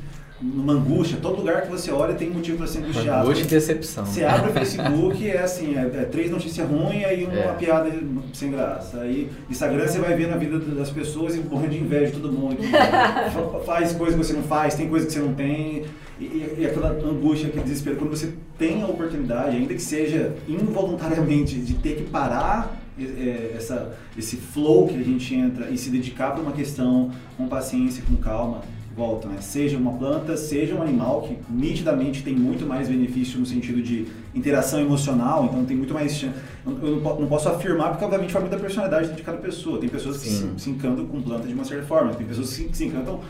[0.42, 1.18] numa angústia.
[1.22, 3.30] Todo lugar que você olha tem motivo para ser angustiado.
[3.30, 4.06] Hoje decepção.
[4.06, 7.54] Você abre o Facebook é assim, é, é três notícias ruins aí uma É.
[7.54, 7.90] piada
[8.34, 9.00] sem graça.
[9.02, 12.34] Aí Instagram você vai ver na vida das pessoas e morrendo de inveja de todo
[12.34, 12.58] mundo.
[13.66, 15.84] faz coisa que você não faz, tem coisa que você não tem.
[16.22, 17.96] E, aquela angústia, aquele desespero.
[17.98, 23.98] Quando você tem a oportunidade, ainda que seja involuntariamente, de ter que parar é, essa,
[24.18, 28.16] esse flow que a gente entra e se dedicar para uma questão com paciência, com
[28.18, 28.62] calma,
[28.96, 29.38] volta, né?
[29.40, 34.06] Seja uma planta, seja um animal que nitidamente tem muito mais benefício no sentido de
[34.36, 36.36] interação emocional, então tem muito mais chance.
[36.66, 39.80] Eu não po- não posso afirmar porque obviamente vai muito da personalidade de cada pessoa.
[39.80, 42.56] Tem pessoas que se, se encantam com planta de uma certa forma, tem pessoas que
[42.56, 43.22] se, que se encantam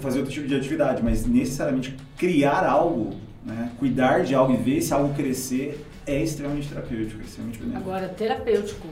[0.00, 3.70] fazer outro tipo de atividade, mas necessariamente criar algo, né?
[3.78, 7.88] cuidar de algo e ver esse algo crescer é extremamente terapêutico, é extremamente benéfico.
[7.90, 8.88] Agora, terapêutico.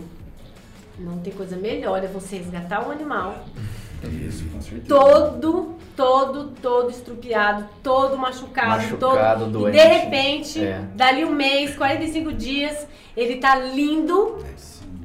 [0.98, 3.42] Não tem coisa melhor é você resgatar um animal
[4.26, 4.86] Isso, com certeza.
[4.86, 9.52] todo, todo, todo estrupiado, todo machucado, Machucado, todo.
[9.60, 9.76] doente.
[9.78, 10.82] E de repente, É.
[10.94, 14.54] dali um mês, 45 dias, ele tá lindo, É,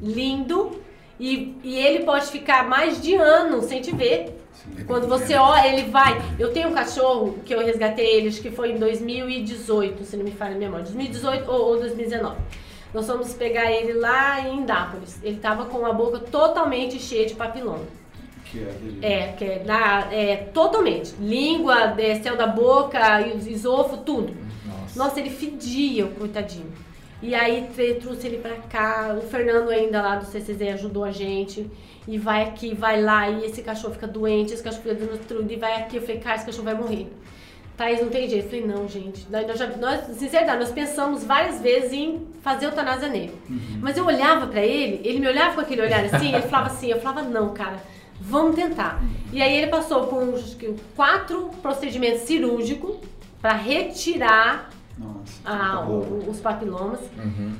[0.05, 0.81] lindo,
[1.17, 4.44] e, e ele pode ficar mais de ano sem te ver.
[4.75, 4.83] Sim.
[4.85, 6.21] Quando você olha, ele vai.
[6.39, 10.23] Eu tenho um cachorro que eu resgatei ele, acho que foi em 2018, se não
[10.23, 10.85] me falha a memória.
[10.85, 12.37] 2018 ou, ou 2019.
[12.93, 15.19] Nós fomos pegar ele lá em Indápolis.
[15.21, 17.83] Ele tava com a boca totalmente cheia de papiloma.
[18.45, 18.59] Que
[19.01, 19.11] é.
[19.11, 21.13] É, que é, na, é totalmente.
[21.19, 24.33] Língua, é, céu da boca, esôfago, tudo.
[24.65, 24.97] Nossa.
[24.97, 26.71] Nossa, ele fedia, o coitadinho.
[27.21, 27.69] E aí
[28.01, 31.69] trouxe ele pra cá, o Fernando ainda lá do CCZ ajudou a gente.
[32.07, 35.55] E vai aqui, vai lá, e esse cachorro fica doente, esse cachorro fica desnutrido, e
[35.55, 35.97] vai aqui.
[35.97, 37.07] Eu falei, cara, esse cachorro vai morrer.
[37.75, 38.45] Thaís, não tem jeito.
[38.45, 39.27] Eu falei, não, gente.
[39.29, 43.33] Nós, já, nós, sinceridade, nós pensamos várias vezes em fazer eutanásia nele.
[43.81, 46.89] Mas eu olhava pra ele, ele me olhava com aquele olhar assim, ele falava assim,
[46.89, 47.77] eu falava, não, cara,
[48.19, 49.03] vamos tentar.
[49.31, 52.97] E aí ele passou por que, quatro procedimentos cirúrgicos
[53.41, 55.41] pra retirar Nossa.
[55.43, 56.99] ah, tá o- os papilomas.
[57.17, 57.53] Uhum.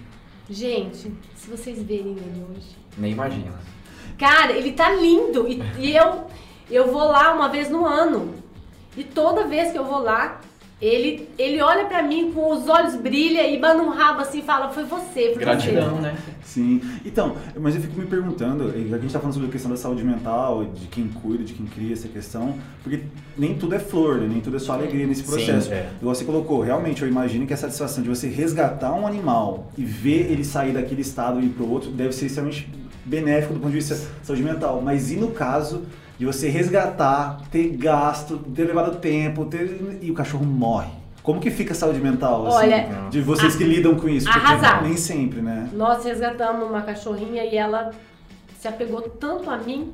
[0.49, 2.75] Gente, se vocês verem ele hoje.
[2.97, 3.51] Nem imagina.
[4.17, 5.47] Cara, ele tá lindo.
[5.47, 6.25] E, e eu,
[6.69, 8.33] eu vou lá uma vez no ano.
[8.95, 10.39] E toda vez que eu vou lá,
[10.81, 14.41] Ele, ele olha pra mim com os olhos brilha e manda um rabo assim e
[14.41, 16.01] fala, foi você, foi Gratidão, você.
[16.01, 16.17] né?
[16.43, 16.81] Sim.
[17.05, 19.71] Então, mas eu fico me perguntando, já que a gente tá falando sobre a questão
[19.71, 23.03] da saúde mental, de quem cuida, de quem cria essa questão, porque
[23.37, 24.27] nem tudo é flor, né?
[24.27, 25.69] nem tudo é só alegria nesse processo.
[25.69, 25.89] Sim, é.
[26.01, 30.29] Você colocou, realmente eu imagino que a satisfação de você resgatar um animal e ver
[30.29, 32.69] ele sair daquele estado e ir pro outro deve ser extremamente
[33.05, 34.81] benéfico do ponto de vista da saúde mental.
[34.81, 35.83] Mas e no caso
[36.17, 39.99] de você resgatar, ter gasto, ter levado tempo, ter...
[40.01, 40.91] e o cachorro morre?
[41.21, 44.27] Como que fica a saúde mental, assim, Olha, de vocês que lidam com isso?
[44.27, 44.83] Porque arrasar.
[44.83, 45.69] nem sempre, né?
[45.73, 47.91] Nós resgatamos uma cachorrinha e ela
[48.59, 49.91] se apegou tanto a mim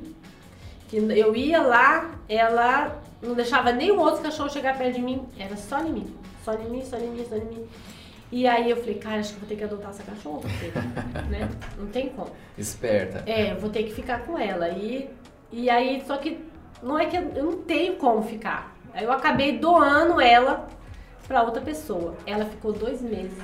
[0.88, 5.22] que eu ia lá, ela não deixava nem o outro cachorro chegar perto de mim,
[5.38, 6.06] era só em mim,
[6.44, 7.66] só em mim, só em mim, só em mim.
[8.30, 10.66] E aí eu falei, cara, acho que vou ter que adotar essa cachorra, porque,
[11.30, 11.48] né?
[11.78, 12.30] Não tem como.
[12.56, 13.22] Esperta.
[13.26, 14.70] É, eu vou ter que ficar com ela.
[14.70, 15.08] E,
[15.52, 16.38] e aí, só que
[16.82, 18.74] não é que eu, eu não tenho como ficar.
[18.94, 20.68] Aí eu acabei doando ela
[21.28, 22.16] pra outra pessoa.
[22.26, 23.38] Ela ficou dois meses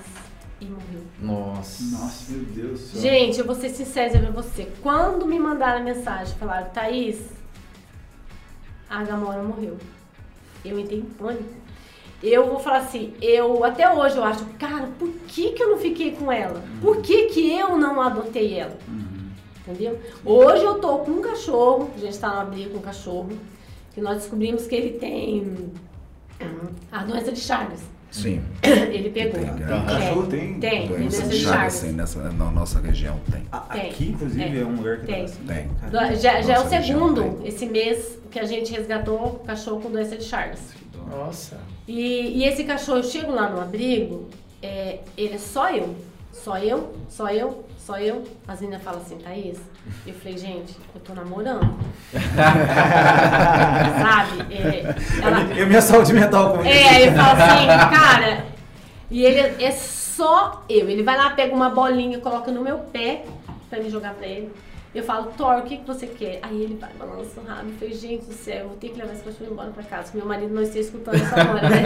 [0.60, 1.02] e morreu.
[1.20, 1.84] Nossa.
[1.96, 3.00] Nossa, meu Deus do céu.
[3.00, 4.70] Gente, eu vou ser sincera pra você.
[4.82, 7.20] Quando me mandaram a mensagem, falaram, Thaís,
[8.88, 9.76] a Gamora morreu.
[10.64, 11.58] Eu entrei em pânico.
[12.20, 15.78] Eu vou falar assim, eu até hoje eu acho, cara, por que, que eu não
[15.78, 16.64] fiquei com ela?
[16.80, 18.76] Por que, que eu não adotei ela?
[19.68, 19.98] Entendeu?
[20.24, 23.28] Hoje eu tô com um cachorro, a gente tá numa briga com um cachorro,
[23.94, 25.70] que nós descobrimos que ele tem
[26.90, 27.80] a doença de Chagas.
[28.10, 28.40] Sim.
[28.64, 29.38] Ele pegou.
[29.38, 30.58] Tem, Ah, cachorro tem?
[30.58, 31.72] Tem, tem Doença doença de Chagas, Chagas.
[31.74, 33.42] sim, nessa, na nossa região tem.
[33.42, 33.90] Tem.
[33.90, 35.24] Aqui, inclusive, é, um lugar que Tem.
[35.24, 35.42] assim.
[35.46, 35.68] Tem.
[35.78, 36.16] Caramba.
[36.16, 37.48] Já, já é o segundo tem.
[37.48, 40.60] esse mês que a gente resgatou o cachorro com doença de Chagas.
[41.10, 41.58] Nossa.
[41.86, 44.26] E, e esse cachorro, eu chego lá no abrigo,
[44.62, 45.94] é, ele é só eu.
[46.42, 48.24] Só eu, só eu, só eu.
[48.46, 49.58] As meninas falam assim, Thaís.
[50.06, 51.76] Eu falei, gente, eu tô namorando.
[54.02, 54.54] Sabe?
[54.54, 58.44] É, ela, E a minha saúde mental com é, eu falo assim, cara,
[59.10, 60.88] e ele é, só eu.
[60.88, 63.24] Ele vai lá, pega uma bolinha, coloca no meu pé
[63.68, 64.52] pra me jogar pra ele.
[64.94, 66.40] Eu falo, Thor, o que, que você quer?
[66.42, 67.68] Aí ele vai, balança o rabo.
[67.68, 70.12] Eu falei, gente do céu, eu vou ter que levar esse cachorro embora pra casa.
[70.14, 71.84] Meu marido não esteja escutando essa hora, né?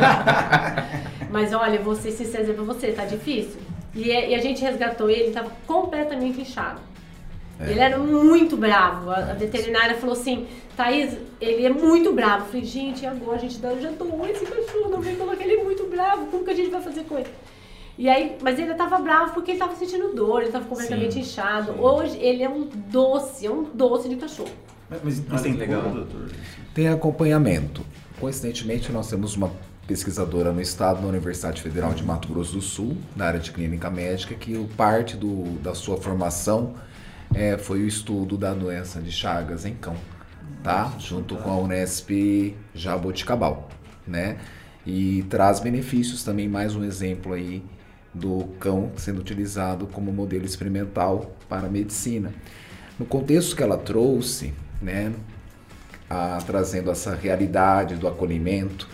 [1.31, 3.61] Mas olha, eu vou ser sincera pra você, tá difícil.
[3.95, 6.81] E, é- e a gente resgatou ele, ele tava completamente inchado.
[7.61, 9.11] Ele era muito bravo.
[9.11, 12.45] A, a veterinária falou assim, Thaís, ele é muito bravo.
[12.45, 15.45] Eu falei, gente, e agora a gente dá- já doou esse cachorro, não vem colocar
[15.45, 17.29] ele é muito bravo, como que a gente vai fazer com ele?
[17.97, 21.21] E aí, mas ele tava bravo porque ele tava sentindo dor, ele tava completamente Sim,
[21.21, 21.73] inchado.
[21.75, 21.79] sim.
[21.79, 24.51] Hoje ele é um doce, é um doce de cachorro.
[24.91, 25.83] Mas, mas Olha tem legal.
[25.83, 26.31] doutor?
[26.75, 27.85] Tem acompanhamento.
[28.19, 29.53] Coincidentemente, nós temos uma
[29.93, 33.91] pesquisadora no estado, na Universidade Federal de Mato Grosso do Sul, na área de clínica
[33.91, 36.73] médica, que parte do, da sua formação
[37.35, 39.95] eh, foi o estudo da doença de Chagas em cão,
[40.63, 40.95] tá?
[40.99, 42.11] Junto com a Unesp
[42.75, 43.69] Jaboticabal,
[44.07, 44.39] né?
[44.87, 47.63] E traz benefícios também, mais um exemplo aí
[48.15, 52.33] do cão sendo utilizado como modelo experimental para a medicina.
[52.99, 55.13] No contexto que ela trouxe, né,
[56.09, 58.89] a- trazendo essa realidade do acolhimento.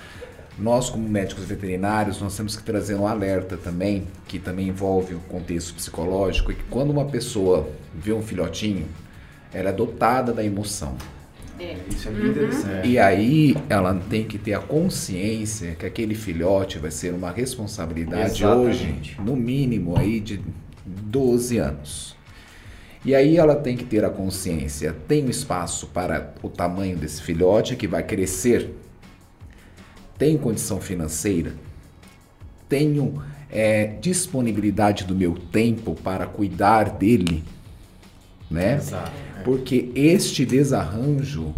[0.58, 5.20] Nós, como médicos veterinários, nós temos que trazer um alerta também, que também envolve o
[5.20, 8.86] contexto psicológico, e que quando uma pessoa vê um filhotinho,
[9.52, 10.96] ela é dotada da emoção.
[11.60, 11.76] É.
[11.88, 12.88] Isso é bem interessante.
[12.88, 18.44] E aí ela tem que ter a consciência que aquele filhote vai ser uma responsabilidade
[18.44, 19.20] hoje, Exatamente.
[19.20, 20.40] no mínimo aí de
[20.84, 22.16] 12 anos.
[23.04, 27.22] E aí ela tem que ter a consciência, tem um espaço para o tamanho desse
[27.22, 28.74] filhote que vai crescer,
[30.18, 31.54] tem condição financeira,
[32.68, 37.42] tenho é, disponibilidade do meu tempo para cuidar dele,
[38.50, 38.74] né?
[38.76, 39.12] Exato.
[39.44, 41.54] Porque este desarranjo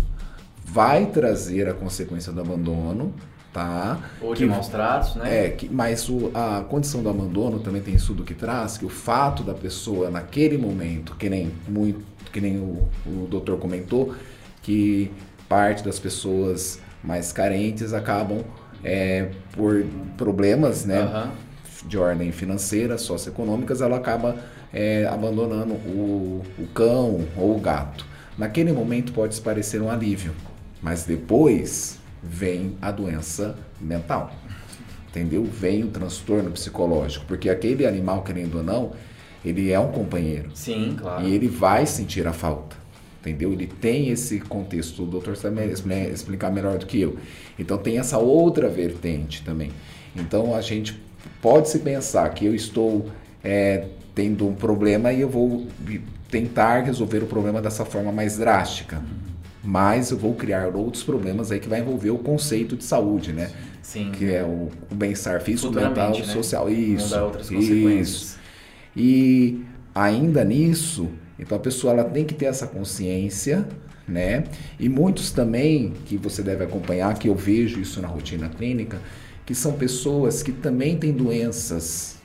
[0.64, 3.12] vai trazer a consequência do abandono,
[3.52, 3.98] tá?
[4.20, 5.46] Ou de Que- maus tratos, né?
[5.46, 8.88] É, que, mas o- a condição do abandono também tem estudo que traz que o
[8.88, 14.14] fato da pessoa naquele momento, que nem muito, que nem o, o doutor comentou,
[14.62, 15.10] que
[15.48, 18.42] parte das pessoas mais carentes acabam
[18.84, 19.84] é, por
[20.16, 21.00] problemas, né?
[21.00, 21.30] Aham.
[21.86, 24.36] de ordem financeira, socioeconômicas, ela acaba
[24.72, 28.04] é, abandonando o, o cão ou o gato.
[28.36, 30.32] Naquele momento pode parecer um alívio,
[30.82, 34.32] mas depois vem a doença mental.
[35.08, 35.44] Entendeu?
[35.44, 38.92] Vem o transtorno psicológico, porque aquele animal, querendo ou não,
[39.44, 41.26] ele é um companheiro Sim, claro.
[41.26, 42.76] e ele vai sentir a falta.
[43.20, 43.52] Entendeu?
[43.52, 47.16] Ele tem esse contexto, o doutor sabe expli- explicar melhor do que eu.
[47.59, 49.70] Então tem essa outra vertente também.
[50.16, 50.98] Então a gente
[51.42, 53.11] pode se pensar que eu estou
[53.44, 55.66] é, tendo um problema e eu vou
[56.30, 59.02] tentar resolver o problema dessa forma mais drástica.
[59.62, 63.50] Mas eu vou criar outros problemas aí que vai envolver o conceito de saúde, né?
[63.83, 64.12] Sim.
[64.12, 66.24] que é o, o bem-estar físico, mental, né?
[66.24, 66.70] social.
[66.70, 67.14] Isso.
[67.88, 68.38] isso.
[68.96, 71.09] E ainda nisso,
[71.40, 73.66] então a pessoa ela tem que ter essa consciência,
[74.07, 74.44] né?
[74.79, 78.98] E muitos também que você deve acompanhar, que eu vejo isso na rotina clínica,
[79.46, 82.16] que são pessoas que também têm doenças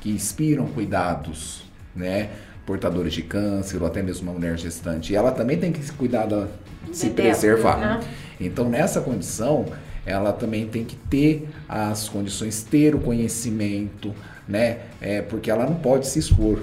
[0.00, 2.30] que inspiram cuidados, né?
[2.64, 5.12] Portadores de câncer ou até mesmo uma mulher gestante.
[5.12, 6.46] E ela também tem que se cuidar da,
[6.92, 7.76] se preservar.
[7.78, 8.00] né?
[8.40, 9.66] Então, nessa condição,
[10.06, 14.14] ela também tem que ter as condições, ter o conhecimento,
[14.48, 14.80] né?
[15.00, 16.60] É, porque ela não pode se expor.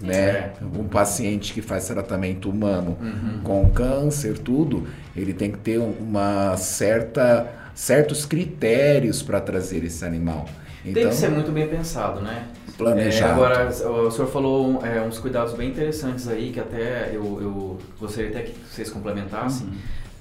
[0.00, 0.14] Né?
[0.14, 0.52] É.
[0.76, 2.98] Um paciente que faz tratamento humano
[3.42, 10.46] com câncer, tudo, ele tem que ter uma certa, certos critérios para trazer esse animal.
[10.84, 12.46] Então, Tem que ser muito bem pensado, né?
[12.76, 13.30] Planejado.
[13.30, 17.78] É, agora, o senhor falou é, uns cuidados bem interessantes aí, que até eu, eu
[17.98, 19.68] gostaria até que vocês complementassem,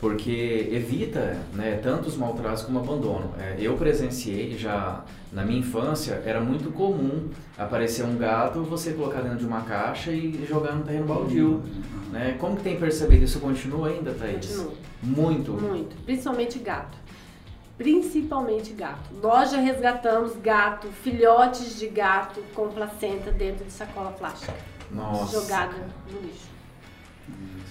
[0.04, 3.34] porque evita né, tanto os maltratos como abandono.
[3.40, 9.22] É, eu presenciei já na minha infância, era muito comum aparecer um gato, você colocar
[9.22, 11.64] dentro de uma caixa e jogar no terreno baldio.
[12.12, 12.36] Né?
[12.38, 13.24] Como que tem percebido?
[13.24, 14.46] Isso continua ainda, Thaís?
[14.46, 14.74] Continua.
[15.02, 15.52] Muito.
[15.54, 15.96] Muito.
[16.04, 16.98] Principalmente gato.
[17.78, 19.10] Principalmente gato.
[19.22, 24.54] Nós já resgatamos gato, filhotes de gato com placenta dentro de sacola plástica.
[24.92, 25.40] Nossa.
[25.40, 26.53] Jogada no lixo.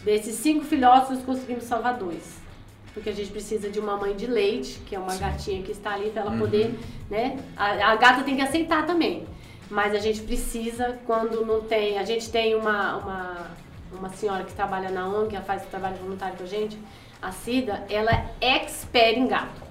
[0.04, 2.40] Desses cinco filhotes, nós conseguimos salvar dois.
[2.92, 5.94] Porque a gente precisa de uma mãe de leite, que é uma gatinha que está
[5.94, 6.74] ali para ela poder,
[7.08, 7.38] né?
[7.56, 9.26] A, a gata tem que aceitar também.
[9.70, 11.98] Mas a gente precisa, quando não tem.
[11.98, 13.36] A gente tem uma, uma,
[13.92, 16.78] uma senhora que trabalha na ONG, ela faz trabalho voluntário com a gente,
[17.22, 19.62] a Cida, ela é expert em gato.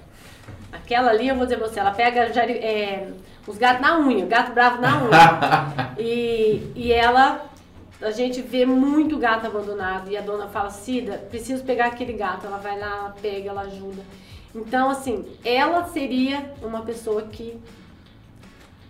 [0.72, 3.12] Aquela ali, eu vou dizer pra você, ela pega é,
[3.46, 5.94] os gatos na unha, gato bravo na unha.
[5.98, 7.44] e, e ela,
[8.02, 12.46] a gente vê muito gato abandonado e a dona fala, Cida, preciso pegar aquele gato.
[12.46, 14.02] Ela vai lá, ela pega, ela ajuda.
[14.54, 17.58] Então, assim, ela seria uma pessoa que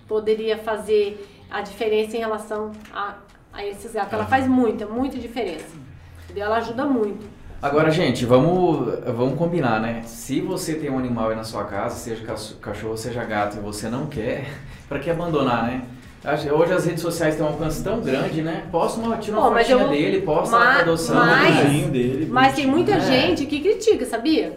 [0.08, 3.16] poderia fazer a diferença em relação a,
[3.52, 4.12] a esses gatos.
[4.12, 5.76] Ela faz muita, muita diferença.
[6.24, 6.46] Entendeu?
[6.46, 7.24] Ela ajuda muito.
[7.60, 10.02] Agora, gente, vamos, vamos combinar, né?
[10.04, 12.24] Se você tem um animal aí na sua casa, seja
[12.60, 14.50] cachorro, seja gato, e você não quer,
[14.88, 15.82] pra que abandonar, né?
[16.24, 18.64] Hoje as redes sociais têm um alcance tão grande, né?
[18.70, 21.16] Posta uma, tira uma Pô, fotinha eu- dele, posta mas- pra adoção.
[21.16, 21.88] mas- né?
[21.90, 23.00] Dele, Mas tem muita É.
[23.00, 24.56] gente que critica, sabia?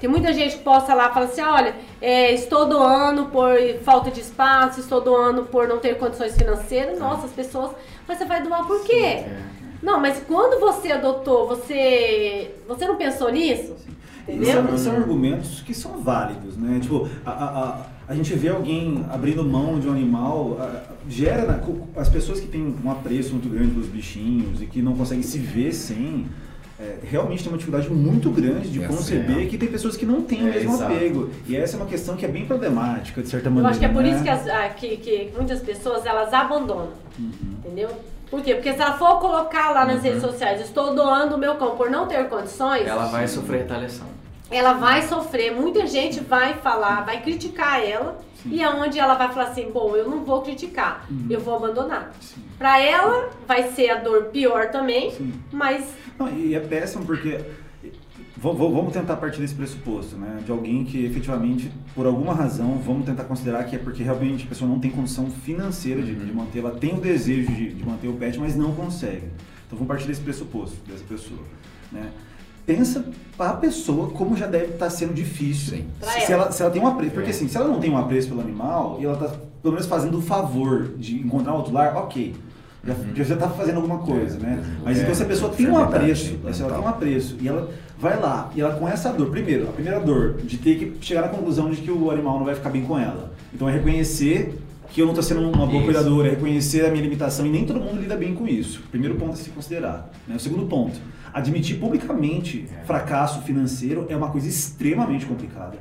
[0.00, 4.10] Tem muita gente que posta lá e fala assim, olha, é, estou doando por falta
[4.10, 6.98] de espaço, estou doando por não ter condições financeiras.
[6.98, 7.70] Nossa, as pessoas.
[8.08, 8.96] Mas você vai doar por quê?
[8.96, 9.36] É.
[9.80, 12.50] Não, mas quando você adotou, você.
[12.66, 13.76] Você não pensou nisso?
[14.52, 16.78] São, são argumentos que são válidos, né?
[16.80, 17.76] Tipo, a, a, a,
[18.12, 20.58] a gente vê alguém abrindo mão de um animal,
[21.08, 21.62] gera
[21.96, 25.38] as pessoas que têm um apreço muito grande pelos bichinhos e que não conseguem se
[25.38, 26.26] ver sem,
[26.78, 29.48] é, realmente tem uma dificuldade muito grande de É, conceber sim.
[29.48, 30.92] que tem pessoas que não têm o É, mesmo exato.
[30.92, 31.30] apego.
[31.48, 33.70] E essa é uma questão que é bem problemática, de certa Eu maneira.
[33.70, 34.10] acho que é por né?
[34.10, 36.90] isso que, as- ah, que- que muitas pessoas elas abandonam.
[37.18, 37.30] Uhum.
[37.64, 37.88] Entendeu?
[38.30, 38.54] Por quê?
[38.54, 41.90] Porque se ela for colocar lá nas redes sociais, estou doando o meu cão por
[41.90, 44.06] não ter condições, Ela vai sofrer retaliação.
[44.52, 49.48] Ela vai sofrer, muita gente vai falar, vai criticar ela, e aonde ela vai falar
[49.48, 52.12] assim, bom, eu não vou criticar, eu vou abandonar.
[52.20, 52.42] Sim.
[52.58, 55.32] Pra ela vai ser a dor pior também, Sim.
[55.52, 57.40] mas Não, e é péssimo porque.
[58.36, 60.42] Vamos tentar partir desse pressuposto, né?
[60.44, 64.48] De alguém que efetivamente, por alguma razão, vamos tentar considerar que é porque realmente a
[64.48, 68.08] pessoa não tem condição financeira de, de manter, ela tem o desejo de, de manter
[68.08, 69.26] o pet, mas não consegue.
[69.66, 71.38] Então vamos partir desse pressuposto, dessa pessoa.
[71.92, 72.10] Né?
[72.66, 73.04] Pensa
[73.36, 75.78] para a pessoa como já deve estar sendo difícil.
[75.78, 75.84] Sim.
[76.00, 76.44] Se, se ela.
[76.44, 77.12] ela, se ela tem um apreço.
[77.12, 79.86] Porque assim, se ela não tem um apreço pelo animal e ela está pelo menos
[79.86, 82.34] fazendo o favor de encontrar outro lar, ok.
[82.84, 84.60] Já, já, já tá fazendo alguma coisa, né?
[84.84, 87.70] Mas então se a pessoa tem um apreço, se ela tem um apreço e ela
[87.96, 91.22] vai lá e ela com essa dor, primeiro, a primeira dor de ter que chegar
[91.22, 93.32] na conclusão de que o animal não vai ficar bem com ela.
[93.54, 94.58] Então é reconhecer
[94.92, 95.84] que eu não estou sendo uma boa Isso.
[95.84, 98.82] cuidadora, é reconhecer a minha limitação e nem todo mundo lida bem com isso.
[98.90, 100.10] Primeiro ponto a se considerar.
[100.28, 100.36] Né?
[100.36, 101.00] O segundo ponto,
[101.32, 105.78] admitir publicamente fracasso financeiro é uma coisa extremamente complicada.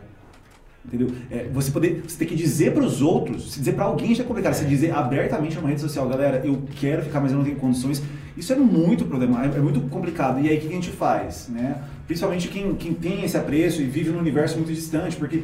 [0.85, 1.09] Entendeu?
[1.29, 4.23] É, você poder, você ter que dizer para os outros, se dizer para alguém já
[4.23, 7.43] é complicado, você dizer abertamente numa rede social, galera, eu quero ficar, mas eu não
[7.43, 8.01] tenho condições.
[8.35, 10.39] Isso é muito problemático, é muito complicado.
[10.39, 11.83] E aí o que a gente faz, né?
[12.07, 15.43] Principalmente quem, quem tem esse apreço e vive num universo muito distante, porque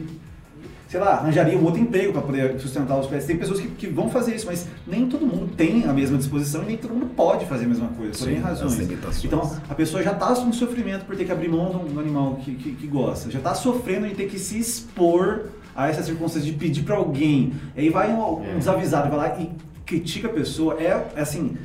[0.87, 3.25] sei lá, arranjaria um outro emprego para poder sustentar os pets.
[3.25, 6.63] Tem pessoas que, que vão fazer isso, mas nem todo mundo tem a mesma disposição
[6.63, 8.75] e nem todo mundo pode fazer a mesma coisa, por N razões.
[8.77, 9.25] limitações.
[9.25, 12.35] Então, a pessoa já está em sofrimento por ter que abrir mão de um animal
[12.43, 16.49] que, que, que gosta, já está sofrendo de ter que se expor a essa circunstância
[16.49, 17.53] de pedir para alguém.
[17.75, 18.55] E aí vai um, um É.
[18.55, 19.49] desavisado, vai lá e
[19.85, 20.75] critica a pessoa.
[20.79, 21.55] É, é assim,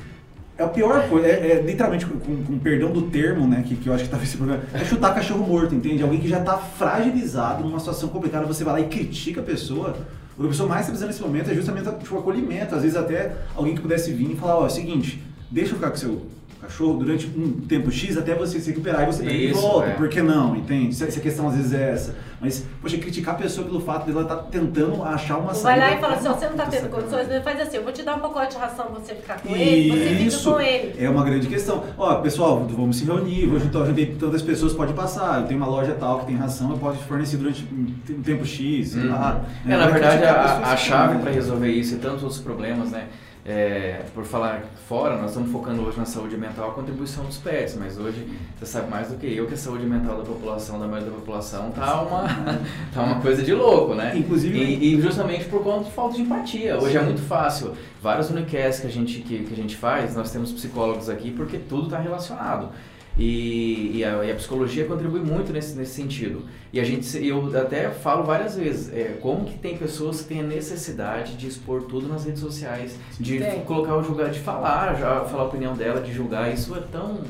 [0.63, 3.89] É a pior coisa, é, é literalmente, com, com, perdão do termo, né, que, que
[3.89, 6.03] eu acho que tava esse problema, é chutar cachorro morto, entende?
[6.03, 9.97] Alguém que já tá fragilizado numa situação complicada, você vai lá e critica a pessoa.
[10.37, 12.75] O que a pessoa mais está precisando nesse momento é justamente tipo, acolhimento.
[12.75, 15.75] Às vezes até alguém que pudesse vir e falar, ó, é o seguinte, deixa eu
[15.77, 16.23] ficar com seu
[16.61, 19.89] cachorro durante um tempo X até você se recuperar e você pega de Isso, volta.
[19.89, 19.95] é.
[19.95, 20.57] Por que não?
[20.57, 20.95] Entende?
[20.95, 22.15] Se se a questão às vezes é essa.
[22.43, 25.87] Mas, poxa, criticar a pessoa pelo fato dela estar tentando achar uma Vai saída.
[25.87, 28.03] lá e fala assim, ó, você não tá tendo condições, faz assim, eu vou te
[28.03, 30.95] dar um pacote de ração pra você ficar com ele, você fica Isso com ele.
[30.99, 31.85] é uma grande questão.
[31.97, 35.41] Ó, pessoal, vamos se reunir, hoje eu juntei tantas pessoas, pode passar.
[35.43, 37.65] Eu tenho uma loja tal que tem ração, eu posso fornecer durante
[38.11, 39.43] um tempo X, sei lá.
[39.65, 43.07] É, na Vai verdade, a, a chave para resolver isso e tantos outros problemas, né?
[43.45, 47.77] É, por falar fora, nós estamos focando hoje na saúde mental, a contribuição dos pets,
[47.77, 50.87] mas hoje você sabe mais do que eu que a saúde mental da população, da
[50.87, 52.25] maioria da população, tá uma,
[52.95, 54.13] tá uma coisa de louco, né?
[54.17, 56.77] Inclusive- E, e justamente por conta de falta de empatia.
[56.79, 57.73] Hoje é muito fácil.
[58.01, 61.59] Vários unicasts que a gente, que, que a gente faz, nós temos psicólogos aqui porque
[61.59, 62.69] tudo está relacionado.
[63.19, 66.45] E, e, a, e a psicologia contribui muito nesse, nesse sentido.
[66.73, 70.29] E a gente, se- eu até falo várias vezes, é, como que tem pessoas que
[70.29, 73.61] têm a necessidade de expor tudo nas redes sociais, de Tem.
[73.65, 77.21] colocar o julgar, de falar, já falar a opinião dela, de julgar, isso é tão...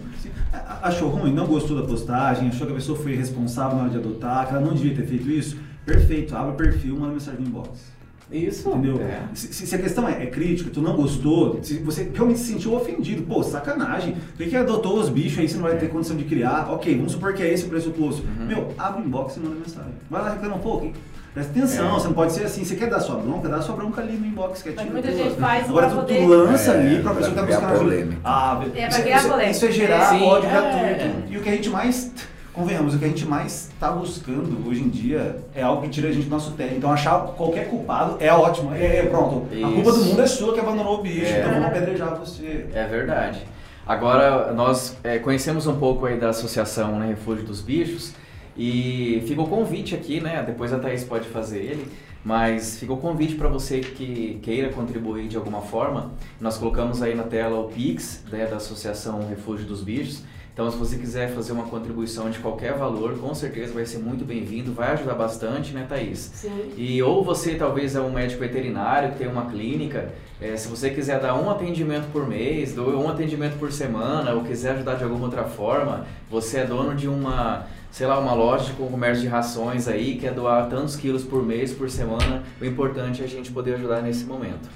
[0.83, 3.99] Achou ruim, não gostou da postagem, achou que a pessoa foi responsável na hora de
[3.99, 5.59] adotar, que ela não devia ter feito isso?
[5.85, 7.91] Perfeito, abre o perfil, manda mensagem no inbox.
[8.33, 9.01] Isso, Entendeu?
[9.03, 9.21] é.
[9.35, 12.53] Se, se- se a questão é, é crítica, tu não gostou, se você realmente se
[12.53, 14.15] sentiu ofendido, pô, sacanagem.
[14.15, 16.69] Por que, que adotou os bichos aí você não vai ter condição de criar?
[16.73, 18.23] Ok, vamos supor que é esse o pressuposto.
[18.39, 18.47] Uhum.
[18.47, 19.93] Meu, abre o inbox e manda mensagem.
[20.11, 20.91] Vai lá reclama um pouco.
[21.35, 21.93] Presta atenção, É.
[21.93, 22.63] você não pode ser assim.
[22.63, 23.49] Você quer dar sua bronca?
[23.49, 24.85] Dá sua bronca ali no inbox, quietinho.
[24.93, 25.25] Mas muita tua.
[25.31, 28.19] gente faz Agora tu, poder- lança É, ali pra pessoa que tá buscando ajuda.
[28.23, 29.51] Ah, É, pra criar isso- polêmica.
[29.51, 30.53] isso é gerar Sim, ódio é.
[30.53, 31.33] gratuito.
[31.33, 32.13] E o que a gente mais,
[32.53, 36.09] convenhamos, o que a gente mais tá buscando hoje em dia é algo que tira
[36.09, 36.77] a gente do nosso tédio.
[36.77, 38.75] Então achar qualquer culpado é ótimo.
[38.75, 39.47] É, é, pronto.
[39.51, 39.73] A Isso.
[39.73, 41.41] culpa do mundo é sua que abandonou o bicho, É.
[41.41, 42.67] então vamos apedrejar você.
[42.75, 43.41] É verdade.
[43.87, 48.13] Agora, nós é, conhecemos um pouco aí da associação né, Refúgio dos Bichos
[48.57, 50.43] e fica o convite aqui, né?
[50.47, 51.89] Depois a Thaís pode fazer ele,
[52.25, 56.13] mas fica o convite para você que queira contribuir de alguma forma.
[56.41, 60.23] Nós colocamos aí na tela o Pix né, da Associação Refúgio dos Bichos.
[60.53, 64.23] Então, se você quiser fazer uma contribuição de qualquer valor, com certeza vai ser muito
[64.23, 66.31] bem-vindo, vai ajudar bastante, né, Thaís?
[66.35, 66.75] Sim.
[66.77, 70.91] E ou você talvez é um médico veterinário que tem uma clínica, é, se você
[70.91, 75.05] quiser dar um atendimento por mês, ou um atendimento por semana, ou quiser ajudar de
[75.05, 79.29] alguma outra forma, você é dono de uma, sei lá, uma loja de comércio de
[79.29, 83.51] rações aí, quer doar tantos quilos por mês, por semana, o importante é a gente
[83.51, 84.69] poder ajudar nesse momento.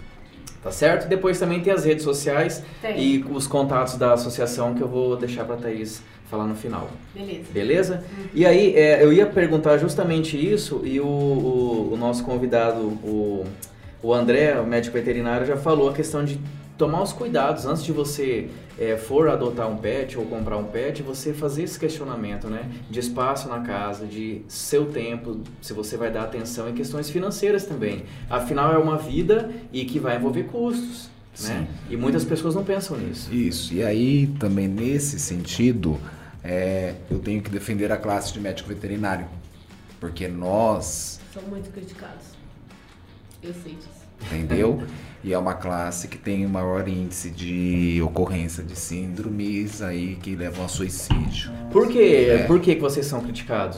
[0.66, 1.06] Tá certo?
[1.06, 2.98] Depois também tem as redes sociais Tem.
[3.00, 6.88] e os contatos da associação que eu vou deixar para Thaís falar no final.
[7.14, 7.44] Beleza.
[7.52, 8.04] Beleza?
[8.34, 13.44] E aí, é, eu ia perguntar justamente isso e o, o- o nosso convidado, o,
[14.02, 16.40] o André, o médico veterinário, já falou a questão de
[16.76, 18.48] tomar os cuidados antes de você
[18.78, 22.70] é, for adotar um pet ou comprar um pet, você fazer esse questionamento, né?
[22.90, 27.64] De espaço na casa, de seu tempo, se você vai dar atenção em questões financeiras
[27.64, 28.04] também.
[28.28, 31.08] Afinal, é uma vida e que vai envolver custos,
[31.40, 31.66] né?
[31.88, 33.32] E muitas pessoas não pensam nisso.
[33.32, 33.74] Isso.
[33.74, 35.98] E aí, também nesse sentido,
[36.44, 39.26] é, eu tenho que defender a classe de médico veterinário.
[39.98, 42.26] Porque nós, São muito criticados.
[43.42, 44.05] Eu sei disso.
[44.22, 44.82] Entendeu?
[45.26, 50.36] e é uma classe que tem o maior índice de ocorrência de síndromes aí que
[50.36, 51.50] levam a suicídio.
[51.72, 52.28] Por quê?
[52.30, 52.38] É.
[52.44, 53.76] Por que, vocês são criticados?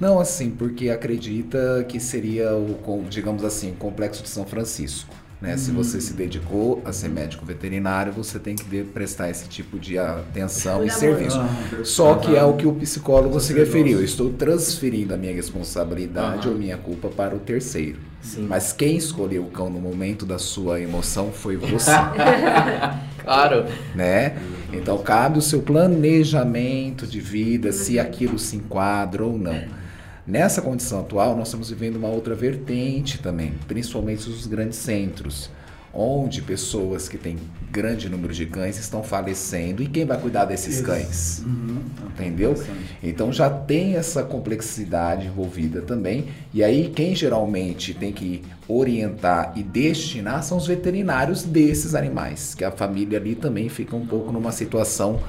[0.00, 5.14] Não assim, porque acredita que seria o, digamos assim, o complexo de São Francisco.
[5.40, 5.56] Né?
[5.56, 9.78] Se você se dedicou a ser médico veterinário, você tem que de- prestar esse tipo
[9.78, 11.38] de atenção e serviço.
[11.38, 13.98] Ah, Só que é o que o psicólogo se referiu.
[13.98, 16.54] Eu estou transferindo a minha responsabilidade Aham.
[16.54, 17.98] ou minha culpa para o terceiro.
[18.20, 18.46] Sim.
[18.48, 21.92] Mas quem escolheu o cão no momento da sua emoção foi você,
[23.22, 23.64] Claro.
[23.94, 24.36] né?
[24.72, 29.62] Então cabe o seu planejamento de vida, se aquilo se enquadra ou não.
[30.28, 35.48] Nessa condição atual, nós estamos vivendo uma outra vertente também, principalmente os grandes centros,
[35.90, 37.38] onde pessoas que têm
[37.72, 39.82] grande número de cães estão falecendo.
[39.82, 41.42] E quem vai cuidar desses Ex- cães?
[41.46, 41.78] Uhum.
[42.10, 42.54] Entendeu?
[43.02, 46.26] Então já tem essa complexidade envolvida também.
[46.52, 52.64] E aí quem geralmente tem que orientar e destinar são os veterinários desses animais, que
[52.66, 55.20] a família ali também fica um pouco numa situação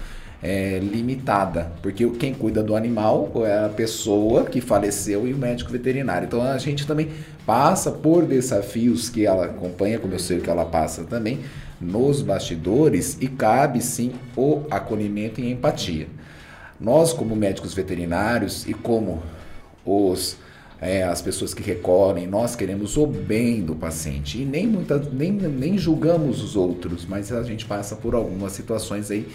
[0.41, 5.71] é, limitada, porque quem cuida do animal é a pessoa que faleceu e o médico
[5.71, 6.25] veterinário.
[6.25, 7.09] Então a gente também
[7.45, 11.39] passa por desafios que ela acompanha, como eu sei que ela passa também,
[11.79, 16.07] nos bastidores e cabe sim o acolhimento e empatia.
[16.79, 19.21] Nós, como médicos veterinários e como
[19.85, 20.37] os
[20.81, 25.31] é, as pessoas que recolhem, nós queremos o bem do paciente e nem, muita, nem,
[25.31, 29.27] nem julgamos os outros, mas a gente passa por algumas situações aí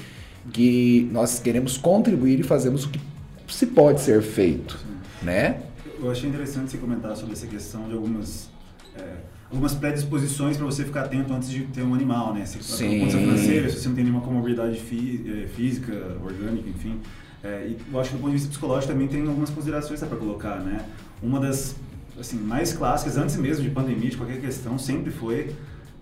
[0.53, 3.01] que nós queremos contribuir e fazemos o que
[3.49, 4.79] se pode ser feito,
[5.23, 5.61] né?
[6.01, 8.49] Eu achei interessante você comentar sobre essa questão de algumas
[8.97, 9.03] é,
[9.51, 12.45] algumas predisposições para você ficar atento antes de ter um animal, né?
[12.45, 13.01] Se Sim.
[13.01, 15.93] condição financeira, se você não tem nenhuma comorbidade fí- eh, física,
[16.23, 16.99] orgânica, enfim.
[17.43, 20.17] É, e eu acho que do ponto de vista psicológico também tem algumas considerações para
[20.17, 20.85] colocar, né?
[21.23, 21.77] Uma das
[22.19, 25.55] assim, mais clássicas, antes mesmo de pandemia, de qualquer questão, sempre foi,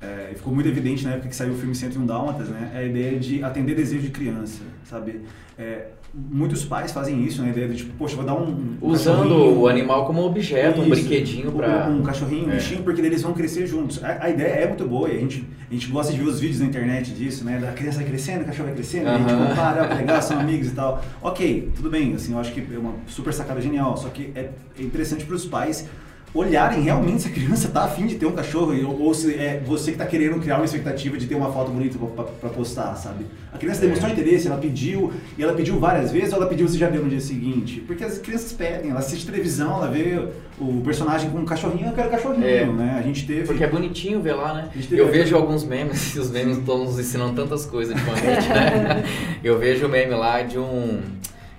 [0.02, 2.72] é, ficou muito evidente na época que saiu o filme 101 Dálmatas, né?
[2.74, 5.20] É a ideia de atender desejo de criança, sabe?
[5.56, 7.48] É, muitos pais fazem isso, né?
[7.48, 8.76] A ideia de tipo, poxa, vou dar um.
[8.82, 10.90] um Usando o animal como objeto, um isso.
[10.90, 11.88] brinquedinho pra.
[11.88, 12.56] Um, um cachorrinho, um É.
[12.56, 14.02] bichinho, porque eles vão crescer juntos.
[14.02, 16.40] A, a ideia é muito boa e a gente, a gente gosta de ver os
[16.40, 17.58] vídeos na internet disso, né?
[17.58, 20.68] Da criança vai crescendo, o cachorro vai crescendo, a gente compara, que legal, são amigos
[20.68, 21.02] e tal.
[21.22, 24.50] Ok, tudo bem, assim, eu acho que é uma super sacada genial, só que é
[24.78, 25.86] é interessante para os pais
[26.34, 29.92] olharem realmente se a criança tá afim de ter um cachorro ou, se é você
[29.92, 31.98] que tá querendo criar uma expectativa de ter uma foto bonita
[32.40, 33.26] pra postar, sabe?
[33.52, 36.78] A criança demonstrou interesse, ela pediu, e ela pediu várias vezes ou ela pediu você
[36.78, 37.80] já deu no dia seguinte?
[37.86, 40.26] Porque as crianças pedem, ela assiste televisão, ela vê
[40.58, 42.64] o personagem com um cachorrinho, eu quero cachorrinho, É.
[42.66, 42.96] né?
[42.98, 43.42] A gente teve...
[43.42, 44.68] Porque é bonitinho ver lá, né?
[44.90, 49.02] Eu vejo alguns memes, e os memes estão nos ensinando tantas coisas ultimamente, né?
[49.44, 51.00] Eu vejo o meme lá de um.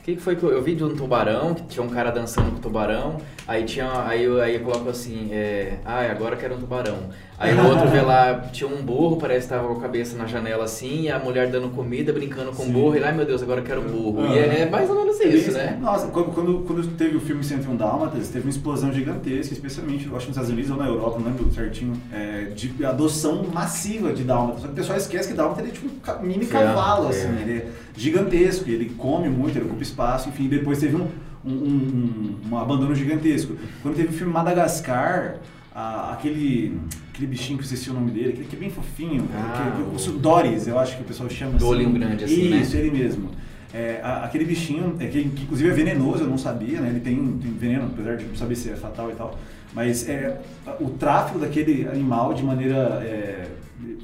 [0.04, 2.12] O que, que foi que eu, eu vi de um tubarão, que tinha um cara
[2.12, 4.06] dançando com o tubarão, aí tinha.
[4.06, 7.10] Aí aí coloco assim, é, ah, agora quero um tubarão.
[7.38, 10.26] Aí o outro vê lá, tinha um burro, parece que tava com a cabeça na
[10.26, 13.26] janela assim, e a mulher dando comida, brincando com o burro, e lá, ai meu
[13.26, 14.24] Deus, agora eu quero um burro.
[14.24, 14.36] Ah.
[14.36, 15.78] E é mais ou menos isso, né?
[15.82, 20.16] Nossa, quando, quando, quando teve o filme 101 Dálmatas, teve uma explosão gigantesca, especialmente, eu
[20.16, 24.14] acho que nos Estados Unidos ou na Europa, não lembro certinho, é, de adoção massiva
[24.14, 24.62] de Dálmatas.
[24.62, 27.10] Só que o pessoal esquece que Dálmata ele é tipo um mini cavalo, é.
[27.10, 31.08] assim, ele é gigantesco, ele come muito, ele ocupa espaço, enfim, depois teve um,
[31.46, 33.56] um, um, um abandono gigantesco.
[33.82, 35.36] Quando teve o filme Madagascar,
[35.74, 36.80] a- aquele,
[37.14, 39.84] aquele bichinho que eu esqueci o nome dele, aquele que é bem fofinho, Ah, que,
[40.02, 41.92] que, o- o Doris, eu acho que o pessoal chama Do assim.
[41.94, 42.58] grande, assim, né?
[42.58, 43.30] Isso, ele mesmo.
[43.72, 46.90] É, a- aquele bichinho, é, que, que inclusive é venenoso, eu não sabia, né?
[46.90, 49.38] Ele tem, tem veneno, apesar de não saber se é fatal e tal.
[49.74, 50.40] Mas é,
[50.80, 53.46] o tráfico daquele animal de maneira é,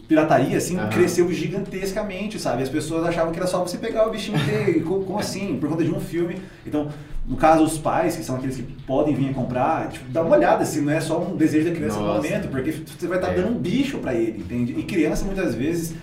[0.08, 0.90] pirataria, assim, Aham.
[0.90, 2.62] cresceu gigantescamente, sabe?
[2.64, 5.20] As pessoas achavam que era só você pegar o bichinho e ter, e como, como
[5.20, 5.58] assim?
[5.60, 6.38] Por conta de um filme.
[6.66, 6.90] Então,
[7.30, 10.66] no caso, os pais, que são aqueles que podem vir comprar, tipo, dá uma olhada,
[10.66, 12.18] se não é só um desejo da criança no Nossa.
[12.28, 13.36] momento, porque você vai estar É.
[13.36, 14.74] dando um bicho pra ele, entende?
[14.78, 15.94] E criança, muitas vezes,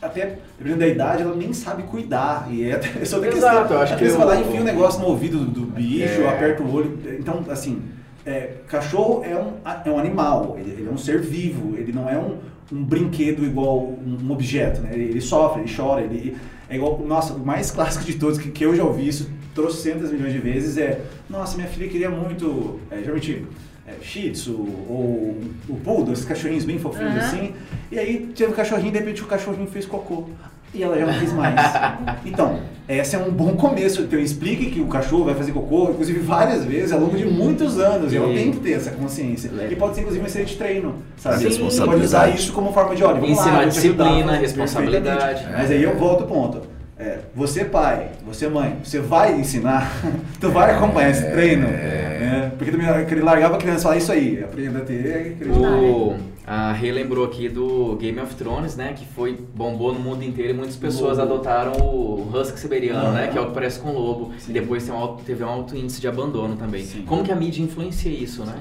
[0.00, 2.48] até dependendo da idade, ela nem sabe cuidar.
[2.50, 3.76] E é, só da Exato, questão.
[3.76, 6.28] eu acho que eu- vai lá enfia um negócio no ouvido do, do bicho, É.
[6.28, 6.98] aperta o olho.
[7.18, 7.82] Então, assim,
[8.24, 9.52] é, cachorro é um,
[9.84, 12.38] é um animal, ele, ele é um ser vivo, ele não é um,
[12.72, 14.90] um brinquedo igual um, um objeto, né?
[14.94, 16.34] Ele, ele sofre, ele chora, ele
[16.68, 20.12] é igual, nossa, o mais clássico de todos que, que eu já ouvi isso trocentas
[20.12, 23.44] milhões de vezes é, nossa, minha filha queria muito, é, geralmente
[23.86, 27.26] é, Shih Tzu ou o Poodle, esses cachorrinhos bem fofinhos Aham.
[27.26, 27.54] assim,
[27.90, 30.28] e aí teve um cachorrinho, de repente o cachorrinho fez cocô.
[30.74, 31.54] E ela já não quis mais.
[32.26, 34.02] Então, esse é um bom começo.
[34.02, 37.78] Então, explique que o cachorro vai fazer cocô, inclusive várias vezes, ao longo de muitos
[37.78, 38.12] anos.
[38.12, 39.50] E ela tem que ter essa consciência.
[39.70, 40.96] E pode ser, inclusive, uma série de treino.
[41.16, 41.50] Sabe?
[41.50, 41.64] Sim.
[41.64, 45.46] Você pode usar isso como forma de, olha, vamos Ensinar lá, disciplina, ajudar responsabilidade.
[45.50, 46.75] Mas aí eu volto ao ponto.
[46.98, 49.90] É, você pai, você mãe, você vai ensinar,
[50.40, 51.66] tu vai acompanhar esse treino.
[51.68, 52.52] né?
[52.56, 55.74] Porque também ele largava a criança e falava isso aí, aprenda a ter credibilidade.
[55.84, 56.16] O,
[56.46, 58.94] a Rei lembrou aqui do Game of Thrones, né?
[58.96, 61.32] Que foi bombou no mundo inteiro e muitas pessoas Lobo.
[61.34, 63.26] adotaram o Husky Siberiano, né?
[63.28, 64.32] Que é o que parece com o lobo.
[64.38, 64.52] Sim.
[64.52, 66.82] E depois tem um alto- teve um alto índice de abandono também.
[66.84, 67.02] Sim.
[67.02, 68.54] Como que a mídia influencia isso, né?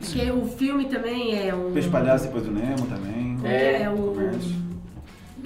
[0.00, 1.70] Porque o filme também é um.
[1.72, 3.38] Peixe palhaço depois do Nemo também.
[3.44, 3.96] É, é o.
[3.96, 4.65] comércio.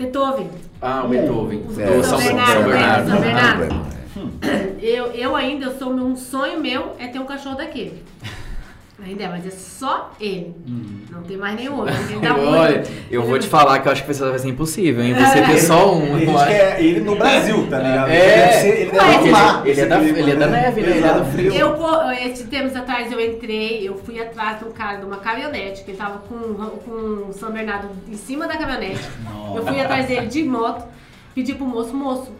[0.01, 0.49] Beethoven.
[0.81, 1.09] Ah, o.
[1.09, 1.59] Beethoven.
[1.69, 2.65] O É, o São São, Bernardo, São?
[2.71, 3.11] Bernardo.
[3.11, 3.91] São Bernardo.
[4.43, 4.71] É.
[4.81, 8.03] Eu, eu ainda eu sou um sonho meu é ter um cachorro daquele.
[9.05, 10.55] Ainda é, mas é só ele.
[11.11, 11.95] Não tem mais nenhum outro.
[12.47, 12.91] Olha, muito.
[13.11, 15.15] eu vou te falar que eu acho que vai ser impossível, hein?
[15.15, 16.17] Você ter só um.
[16.19, 16.47] Ele eu acho.
[16.47, 18.11] quer ele no Brasil, tá ligado?
[18.11, 18.67] É.
[19.65, 20.97] Ele é da- ele é da neve, né?
[20.97, 21.53] Ele é do frio.
[21.53, 25.83] Eu, esses tempos atrás eu entrei, eu fui atrás de um cara de uma caminhonete,
[25.85, 26.37] que ele tava com,
[26.85, 29.01] com o São Bernardo em cima da caminhonete.
[29.55, 30.85] Eu fui atrás dele de moto,
[31.35, 32.31] pedi pro moço, moço,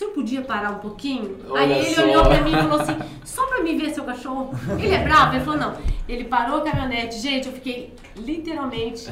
[0.00, 1.36] se eu podia parar um pouquinho?
[1.50, 2.02] Olha Aí ele só.
[2.04, 4.50] olhou pra mim e falou assim, só pra mim ver seu cachorro.
[4.78, 5.36] Ele é bravo?
[5.36, 5.76] Ele falou, não.
[6.08, 9.10] Ele parou a caminhonete, gente, eu fiquei literalmente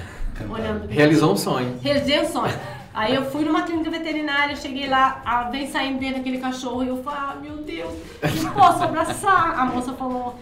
[0.49, 0.89] olhando.
[0.89, 1.79] Realizou um sonho.
[1.83, 2.59] Realizei o sonho.
[2.95, 6.89] Aí eu fui numa clínica veterinária, cheguei lá, a, vem saindo dentro daquele cachorro e
[6.89, 7.93] eu falei, ah, meu Deus,
[8.43, 9.59] não posso abraçar.
[9.61, 10.37] A moça falou,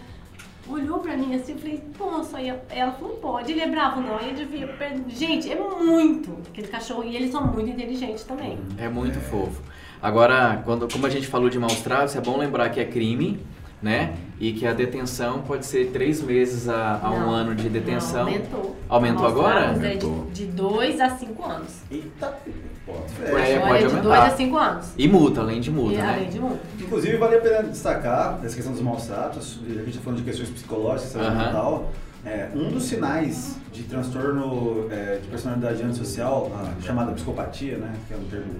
[0.65, 2.37] olhou pra mim assim, eu falei, posso?
[2.37, 5.03] Aí ela falou, pode, ele é bravo não, ele devia perder.
[5.09, 8.57] Gente, é muito aquele cachorro e eles são muito inteligentes também.
[8.77, 9.61] É muito fofo.
[10.01, 13.39] Agora, quando, como a gente falou de maus tratos, é bom lembrar que é crime,
[13.81, 14.15] né?
[14.39, 18.25] E que a detenção pode ser três meses a, a um Não, ano de detenção.
[18.25, 18.75] Não, aumentou.
[18.89, 19.67] Aumentou agora?
[19.69, 20.27] Mostrados é Aumentou.
[20.33, 21.69] de 2 a 5 anos.
[21.91, 22.37] Eita,
[22.85, 24.25] pode É, pode é de 2 aumentar.
[24.25, 24.87] a 5 anos.
[24.97, 26.13] E multa, além de multa, e né?
[26.15, 26.59] além de multa.
[26.79, 30.23] Inclusive, vale a pena destacar essa questão dos maus tratos, a gente está falando de
[30.25, 31.45] questões psicológicas, saúde Aham.
[31.45, 31.91] mental.
[32.25, 38.13] É, um dos sinais de transtorno é, de personalidade antissocial, a chamada psicopatia, né, que
[38.13, 38.53] é um termo,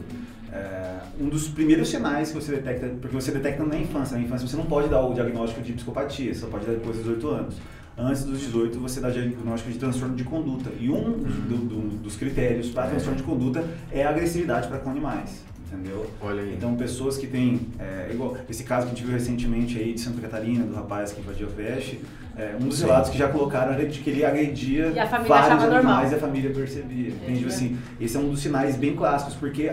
[0.51, 4.17] é, um dos primeiros sinais que você detecta, porque você detecta na infância.
[4.17, 6.95] Na infância você não pode dar o diagnóstico de psicopatia, você só pode dar depois
[6.97, 7.55] dos 18 anos.
[7.97, 10.69] Antes dos 18 você dá diagnóstico de transtorno de conduta.
[10.79, 14.89] E um do- do- dos critérios para transtorno de conduta é a agressividade para com
[14.91, 15.43] animais.
[15.69, 16.09] Entendeu?
[16.21, 16.53] Olha aí.
[16.55, 19.99] Então, pessoas que têm, é, igual esse caso que a gente viu recentemente aí de
[19.99, 21.99] Santa Catarina, do rapaz que invadiu a creche,
[22.37, 24.93] é, um dos relatos que já colocaram era de que ele agredia E
[25.27, 25.27] vários
[25.63, 26.09] animais normal.
[26.09, 27.09] e a família percebia.
[27.09, 27.43] Entende?
[27.43, 27.47] É.
[27.47, 29.69] Assim, esse é um dos sinais bem clássicos, porque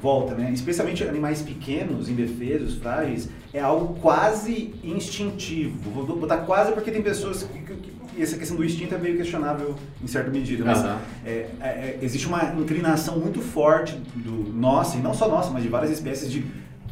[0.00, 0.50] volta, né?
[0.52, 5.90] Especialmente animais pequenos, indefesos, frágeis, é algo quase instintivo.
[5.90, 8.98] Vou botar quase porque tem pessoas que, que- que- e essa questão do instinto é
[8.98, 10.84] meio questionável em certa medida, mas
[11.24, 15.62] é, é, é, existe uma inclinação muito forte do nossa, e não só nossa, mas
[15.62, 16.44] de várias espécies de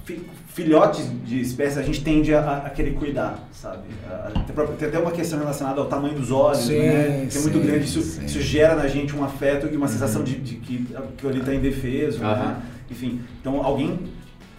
[0.04, 0.22] fi-
[0.54, 3.82] filhotes de espécies, a gente tende a, a- querer cuidar, sabe?
[4.08, 4.30] A-
[4.78, 7.26] tem, até uma questão relacionada ao tamanho dos olhos, Sim, né?
[7.30, 10.22] Que é muito sim, grande, isso, isso gera na gente um afeto e uma sensação
[10.22, 10.86] de, de que,
[11.16, 12.46] que ele está indefeso, Aham.
[12.48, 12.56] né?
[12.90, 13.98] Enfim, então alguém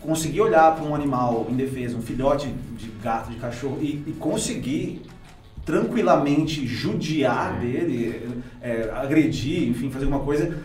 [0.02, 5.02] conseguir olhar para um animal indefeso, um filhote de gato, de cachorro, e, e conseguir
[5.66, 7.60] tranquilamente judiar É.
[7.60, 10.58] dele, é, agredir, enfim, fazer uma coisa,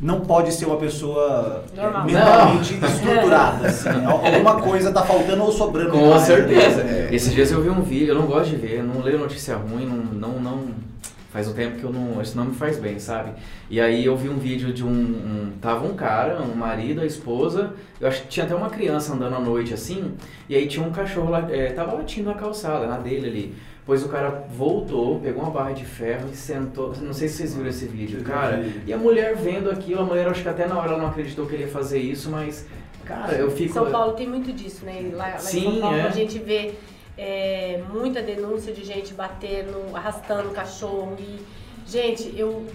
[0.00, 2.04] não pode ser uma pessoa é, Normal.
[2.06, 3.68] mentalmente estruturada.
[3.68, 3.88] Assim.
[3.88, 5.90] Al- Alguma coisa tá faltando ou sobrando.
[5.92, 6.82] Com certeza.
[6.82, 7.08] né?
[7.14, 9.56] Esses dias eu vi um vídeo, eu não gosto de ver, eu não leio notícia
[9.56, 9.96] ruim, não,
[10.30, 10.89] não, não-
[11.30, 12.20] Faz um tempo que eu não.
[12.20, 13.30] Isso não me faz bem, sabe?
[13.70, 14.90] E aí eu vi um vídeo de um.
[14.90, 17.72] um- tava um cara, um marido, a esposa.
[18.00, 20.12] Eu acho que tinha até uma criança andando à noite assim.
[20.48, 21.46] E aí tinha um cachorro lá.
[21.50, 23.54] É, tava latindo na calçada, na dele ali.
[23.86, 26.92] Pois o cara voltou, pegou uma barra de ferro e sentou.
[27.00, 28.64] Não sei se vocês viram esse vídeo, cara.
[28.86, 31.46] E a mulher vendo aquilo, a mulher acho que até na hora ela não acreditou
[31.46, 32.66] que ele ia fazer isso, mas.
[33.04, 33.72] Cara, eu fico.
[33.72, 35.10] São Paulo tem muito disso, né?
[35.12, 36.02] Lá, lá Sim, em São Paulo é.
[36.02, 36.74] a gente vê
[37.16, 41.16] é, muita denúncia de gente batendo, arrastando o cachorro.
[41.18, 41.38] E,
[41.86, 42.66] gente, eu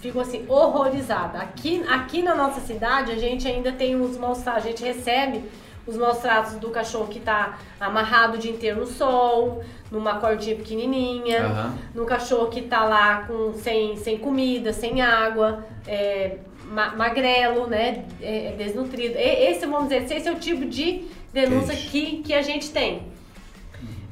[0.00, 1.38] fico assim, horrorizada.
[1.38, 5.42] Aqui, aqui na nossa cidade a gente ainda tem os maus tratos, a gente recebe
[5.86, 10.56] os maus tratos do cachorro que tá amarrado o dia inteiro no sol, numa cordinha
[10.56, 11.78] pequenininha Aham.
[11.94, 18.04] no cachorro que tá lá com, sem, sem comida, sem água, é, ma- magrelo, né?
[18.20, 19.14] É, é desnutrido.
[19.16, 23.02] E- Esse, vamos dizer, esse é o tipo de denúncia que, que a gente tem.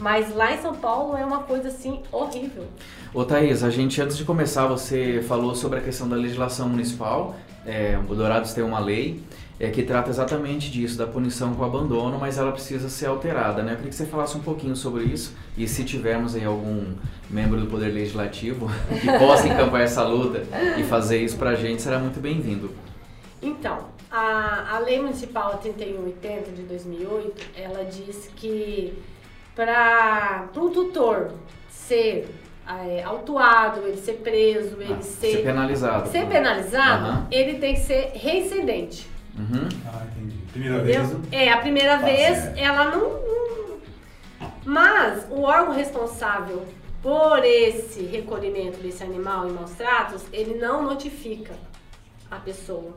[0.05, 2.66] Mas lá em São Paulo é uma coisa assim horrível.
[3.14, 7.34] Ô Thaís, a gente antes de começar, você falou sobre a questão da legislação municipal.
[7.64, 9.22] É, o Dourados tem uma lei
[9.59, 13.72] é, que trata exatamente disso, da punição com abandono, mas ela precisa ser alterada, né?
[13.72, 16.84] Eu queria que você falasse um pouquinho sobre isso e se tivermos aí algum
[17.30, 18.68] membro do Poder Legislativo
[19.00, 20.42] que possa encampar essa luta
[20.76, 22.70] e fazer isso pra gente, será muito bem-vindo.
[23.40, 29.02] Então, a, a Lei Municipal 3180 de 2008, ela diz que
[29.55, 31.30] para um tutor
[31.68, 32.28] ser
[32.86, 36.09] é, autuado, ele ser preso, ele Ah, ser, ser penalizado.
[36.09, 37.26] ser penalizado, Aham.
[37.30, 39.07] ele tem que ser reincidente.
[39.38, 39.68] Uhum.
[39.86, 40.36] Ah, entendi.
[40.52, 41.05] Primeira Entendeu?
[41.07, 41.32] vez.
[41.32, 42.59] É, a primeira vez certo.
[42.59, 43.78] ela não, não-
[44.64, 46.64] Mas o órgão responsável
[47.02, 51.52] por esse recolhimento desse animal em maus tratos, ele não notifica
[52.30, 52.92] a pessoa.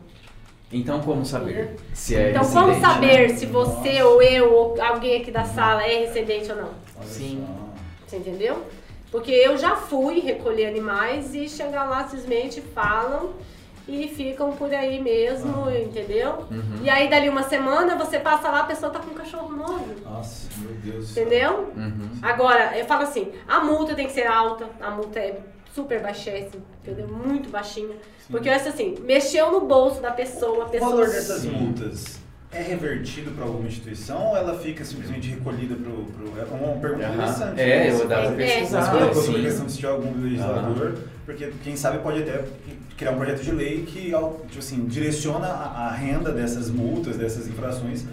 [0.72, 3.36] Então como saber se é então, como saber né?
[3.36, 6.70] se você ou eu ou alguém aqui da sala é residente ou não?
[7.04, 7.48] Sim.
[8.06, 8.66] Você entendeu?
[9.10, 13.34] Porque eu já fui recolher animais e chegar lá simplesmente falam
[13.88, 16.46] e ficam por aí mesmo, entendeu?
[16.52, 16.82] Uhum.
[16.84, 19.96] E aí dali uma semana você passa lá, a pessoa tá com um cachorro novo.
[20.04, 21.08] Nossa, meu Deus.
[21.08, 21.24] do céu.
[21.24, 21.72] Entendeu?
[21.78, 22.10] Uhum.
[22.22, 25.40] Agora, eu falo assim, a multa tem que ser alta, a multa é
[25.78, 27.08] super baixíssima, entendeu?
[27.08, 27.96] Muito baixinha.
[28.32, 30.90] Porque eu acho assim, mexeu no bolso da pessoa, a O pessoa.
[30.92, 31.52] valor dessas Sim.
[31.52, 32.20] multas
[32.52, 36.08] é revertido para alguma instituição ou ela fica simplesmente recolhida para o.
[36.40, 37.62] É uma pergunta interessante.
[37.62, 37.92] É, né?
[37.92, 38.36] eu dava É, é.
[38.36, 38.84] pesquisar.
[38.92, 39.44] Sobre a sim.
[39.44, 42.44] questão de se tiver algum legislador, porque quem sabe pode até
[42.98, 44.06] criar um projeto de lei que
[44.50, 48.06] tipo assim, direciona a, a renda dessas multas, dessas infrações,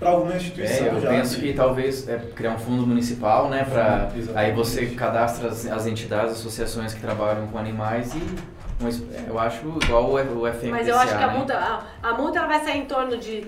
[0.00, 0.86] para alguma instituição.
[0.86, 1.42] É, eu já, penso né?
[1.46, 4.32] que talvez é, criar um fundo municipal, né, para Exatamente.
[4.36, 9.38] aí você cadastra as, as entidades, associações que trabalham com animais e um es- eu
[9.38, 11.36] acho igual o, FMPCA, Mas eu acho que a né?
[11.36, 13.46] multa, a, a multa ela vai sair em torno de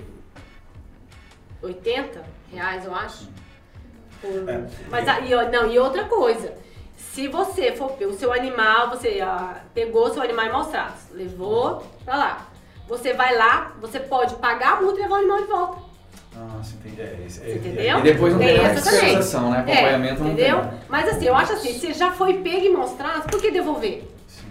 [1.63, 2.23] 80
[2.53, 3.29] reais, eu acho.
[4.21, 4.63] Por- É.
[4.91, 6.53] Mas a- e, não, e outra coisa,
[6.97, 11.83] se você for o seu animal, você ah, pegou seu animal em maus tratos, levou
[12.05, 12.47] pra lá.
[12.89, 15.92] Você vai lá, você pode pagar a multa e levar o animal de volta.
[16.35, 17.01] Nossa, entendi.
[17.01, 17.99] É, esse, é, Entendeu?
[17.99, 19.59] E depois não tem Tem essa fiscalização, né?
[19.61, 20.61] Acompanhamento é, não entendeu?
[20.61, 20.71] tem.
[20.89, 24.09] Mas assim, eu acho assim, se já foi pego e mostrado, por que devolver?
[24.27, 24.47] Sim.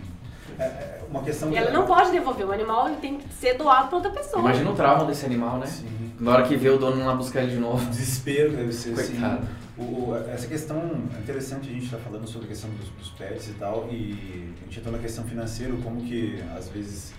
[0.59, 3.55] É, é uma questão E ela não pode devolver, o animal ele tem que ser
[3.55, 4.39] doado para outra pessoa.
[4.41, 5.65] Imagina o trauma desse animal, né?
[5.65, 5.87] Sim.
[6.19, 7.83] Na hora que vê o dono lá buscar ele de novo.
[7.89, 9.13] desespero deve ser assim.
[9.19, 9.47] Coitado.
[9.77, 10.77] O, o- essa questão
[11.17, 14.53] é interessante a gente estar falando sobre a questão dos, dos pets e tal, e
[14.61, 17.11] a gente entrou na questão financeira, como que às vezes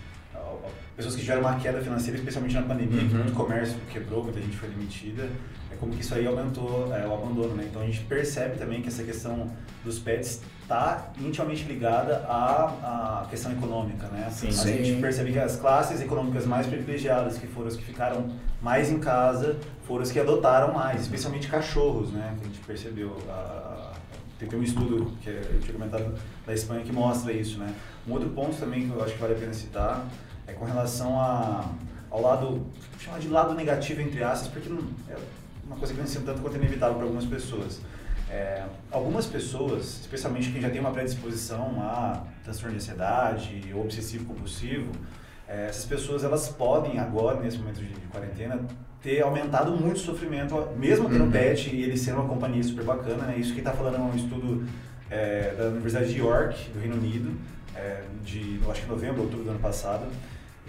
[0.97, 3.19] pessoas que tiveram uma queda financeira, especialmente na pandemia, que Uhum.
[3.23, 5.29] muito comércio quebrou, muita gente foi demitida,
[5.71, 7.67] é como que isso aí aumentou é, o abandono, né?
[7.69, 9.51] Então a gente percebe também que essa questão
[9.85, 14.29] dos pets está intimamente ligada à, à questão econômica, né?
[14.31, 14.49] Sim.
[14.49, 14.85] a Sim.
[14.85, 18.29] gente percebe que as classes econômicas mais privilegiadas, que foram as que ficaram
[18.61, 22.35] mais em casa, foram as que adotaram mais, especialmente cachorros, né?
[22.39, 23.17] Que a gente percebeu.
[23.29, 23.93] A- a-
[24.39, 26.15] tem, tem um estudo que é, eu tinha comentado
[26.47, 27.73] da Espanha que mostra isso, né?
[28.09, 30.05] Um outro ponto também que eu acho que vale a pena citar
[30.47, 31.71] é com relação a,
[32.11, 32.67] ao lado,
[32.99, 35.17] chamar de lado negativo entre aspas, porque não, é
[35.67, 37.81] uma coisa que vem sendo tanto quanto inevitável para algumas pessoas.
[38.31, 44.25] É, algumas pessoas, especialmente quem já tem uma predisposição a transtorno de ansiedade ou obsessivo
[44.25, 44.91] compulsivo,
[45.47, 48.61] é, essas pessoas elas podem agora nesse momento de, de quarentena
[49.03, 51.31] ter aumentado muito o sofrimento, mesmo tendo Uhum.
[51.31, 53.37] pet e ele sendo uma companhia super bacana, né?
[53.37, 54.67] Isso que está falando é um estudo
[55.11, 57.37] é, da Universidade de York, do Reino Unido,
[57.75, 60.07] é, de acho que novembro, outubro do ano passado.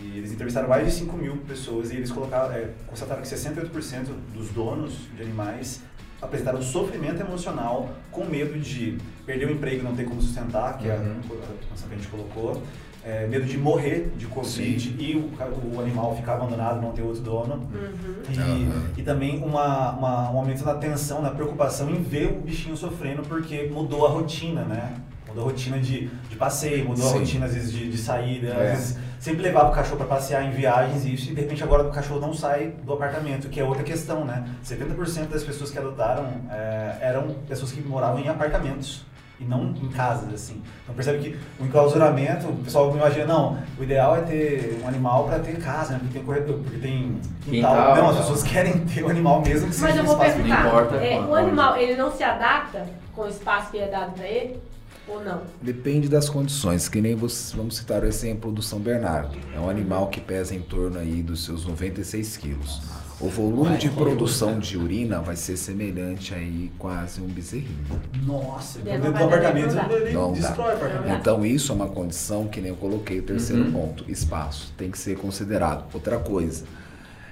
[0.04, 4.08] E eles entrevistaram mais de 5 mil pessoas e eles colocaram, é, constataram que 68%
[4.34, 5.82] dos donos de animais
[6.22, 10.88] apresentaram sofrimento emocional com medo de perder o emprego e não ter como sustentar, que
[10.90, 11.20] é Uhum.
[11.20, 12.62] a condição que a gente colocou,
[13.06, 17.22] é, medo de morrer de Covid e o, o animal ficar abandonado, não ter outro
[17.22, 17.56] dono.
[17.56, 18.16] Uhum.
[18.30, 18.84] E, Aham.
[18.98, 23.22] e também uma, uma- um aumento na tensão, na preocupação em ver o bichinho sofrendo
[23.24, 24.96] porque mudou a rotina, né?
[25.28, 27.20] Mudou a rotina de, de passeio, mudou a Sim.
[27.20, 28.72] rotina às vezes de, de saída, É.
[28.72, 31.64] às vezes sempre levava o cachorro para passear em viagens e isso, e de repente
[31.64, 34.44] agora o cachorro não sai do apartamento, que é outra questão, né?
[34.66, 39.06] 70% das pessoas que adotaram é, eram pessoas que moravam em apartamentos
[39.40, 40.62] e não em casas, assim.
[40.84, 45.24] Então percebe que o enclausuramento, o pessoal imagina, não, o ideal é ter um animal
[45.24, 46.00] para ter casa, né?
[46.00, 47.76] Porque tem corredor, porque tem quintal.
[47.76, 48.26] Quintal, não, as tal.
[48.26, 50.68] pessoas querem ter o animal mesmo que Mas seja eu um vou espaço perguntar, não
[50.70, 54.12] importa é, quando- o animal ele não se adapta com o espaço que é dado
[54.12, 54.60] para ele?
[55.08, 55.42] Ou não?
[55.62, 59.38] Depende das condições, que nem você, vamos citar o exemplo do São Bernardo.
[59.54, 62.82] É um animal que pesa em torno aí dos seus 96 quilos.
[63.20, 67.86] O volume de produção de urina vai ser semelhante aí quase um bezerrinho.
[68.26, 70.40] Nossa, Dentro dentro do apartamento ele não dá.
[70.40, 71.20] destrói o apartamento.
[71.20, 73.72] Então isso é uma condição que nem eu coloquei o terceiro Uhum.
[73.72, 75.86] ponto, espaço, tem que ser considerado.
[75.94, 76.66] Outra coisa,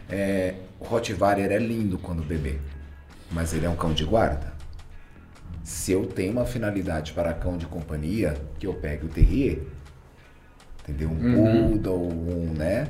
[0.09, 2.57] é, o Rottweiler é lindo quando bebê,
[3.31, 4.50] mas ele é um cão de guarda.
[5.63, 9.61] Se eu tenho uma finalidade para cão de companhia, que eu pegue o terrier,
[10.83, 11.09] entendeu?
[11.09, 11.71] Um Uhum.
[11.71, 12.87] poodle, um, né?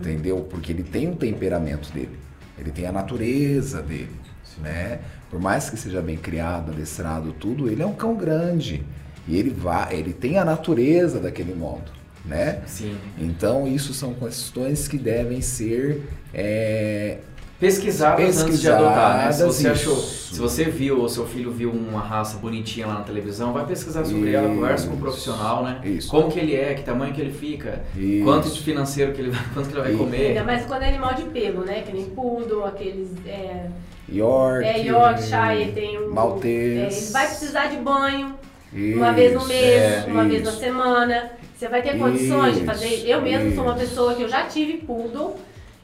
[0.00, 0.40] Entendeu?
[0.50, 2.18] Porque ele tem um temperamento dele,
[2.58, 4.10] ele tem a natureza dele,
[4.58, 5.00] né?
[5.30, 8.84] Por mais que seja bem criado, adestrado, tudo, ele é um cão grande
[9.26, 11.90] e ele vai, ele tem a natureza daquele modo,
[12.24, 12.62] né?
[12.66, 12.96] Sim.
[13.18, 16.02] Então isso são questões que devem ser
[16.32, 17.18] é,
[17.60, 19.32] Pesquisadas, antes de adotar, né?
[19.32, 20.34] Se você Pesquisadas, achou, isso.
[20.34, 24.04] se você viu ou seu filho viu uma raça bonitinha lá na televisão, vai pesquisar
[24.04, 25.02] sobre ela, conversa com o Isso.
[25.02, 25.80] profissional, né?
[25.84, 26.08] Isso.
[26.08, 28.22] Como que ele é, que tamanho que ele fica, Isso.
[28.24, 29.98] quanto de financeiro que ele vai, quanto que ele vai Isso.
[29.98, 30.26] comer.
[30.28, 31.82] Ainda mais quando é animal de pelo, né?
[31.82, 33.08] Que nem poodle, aqueles.
[33.26, 33.66] É,
[34.10, 36.12] York, é Yorkshire, tem um.
[36.14, 36.94] Maltês.
[36.94, 38.34] é, ele vai precisar de banho
[38.72, 40.60] uma Isso, vez no mês, é, uma vez na isso.
[40.60, 41.30] semana.
[41.56, 43.02] Você vai ter condições de Isso, fazer.
[43.04, 43.80] Eu mesmo sou uma isso.
[43.80, 45.34] pessoa que eu já tive poodle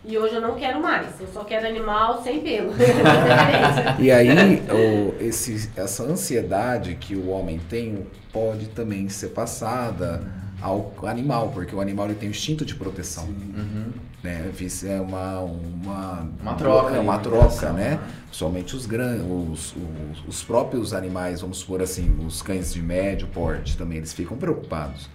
[0.04, 1.08] e hoje eu não quero mais.
[1.20, 2.72] Eu só quero animal sem pelo.
[3.98, 10.22] E aí, o- esse, essa ansiedade que o homem tem pode também ser passada
[10.60, 13.24] ao animal, porque o animal ele tem o instinto de proteção.
[13.24, 13.92] Uhum.
[14.22, 14.50] Né?
[14.86, 17.90] É uma, uma, Uma troca é uma uma troca, né?
[17.90, 18.00] né?
[18.32, 23.28] Somente os, gran, os, os, os próprios animais, vamos supor assim, os cães de médio
[23.28, 25.08] porte também, eles ficam preocupados.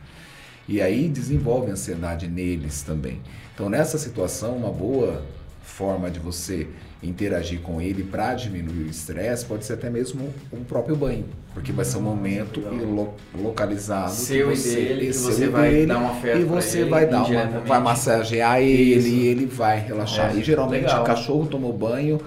[0.70, 3.20] E aí desenvolve ansiedade neles também.
[3.56, 5.24] Então, nessa situação, uma boa
[5.64, 6.68] forma de você
[7.02, 11.72] interagir com ele para diminuir o estresse pode ser até mesmo um próprio banho, porque
[11.72, 15.70] vai ser um momento lo- localizado Seu e que você, dele, que você e vai
[15.72, 19.08] dele, dar um afeto e você ele vai dar uma, vai massagear ele Isso.
[19.08, 20.32] e ele vai relaxar.
[20.36, 21.02] É, e geralmente legal.
[21.02, 22.20] o cachorro tomou banho,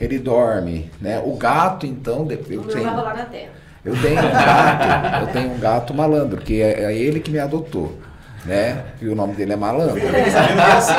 [0.00, 1.20] ele dorme, né?
[1.24, 3.50] O gato então, de- eu O meu vai rolar na terra.
[3.84, 7.40] Eu tenho um gato, eu tenho um gato malandro, que é, é ele que me
[7.40, 7.98] adotou,
[8.44, 8.84] né?
[9.00, 9.98] E o nome dele é malandro.
[9.98, 10.92] É assim.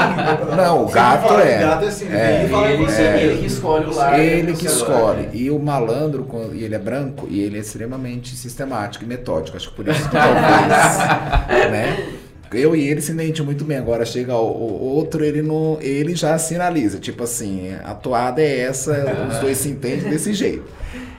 [0.56, 1.60] Não, o gato é.
[1.60, 2.08] gato é assim.
[2.12, 3.02] É, ninguém fala Ele, você.
[3.02, 4.20] ele que escolhe o lar.
[4.20, 5.30] Ele do que escolhe.
[5.32, 9.56] E o malandro, e ele é branco, e ele é extremamente sistemático e metódico.
[9.56, 12.10] Acho que por isso que talvez, né?
[12.52, 13.78] Eu e ele se entende muito bem.
[13.78, 18.60] Agora chega o, o outro, ele não, ele já sinaliza, tipo assim, a toada é
[18.60, 20.66] essa, os dois se entendem desse jeito.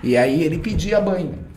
[0.02, 1.53] E aí ele pedia banho.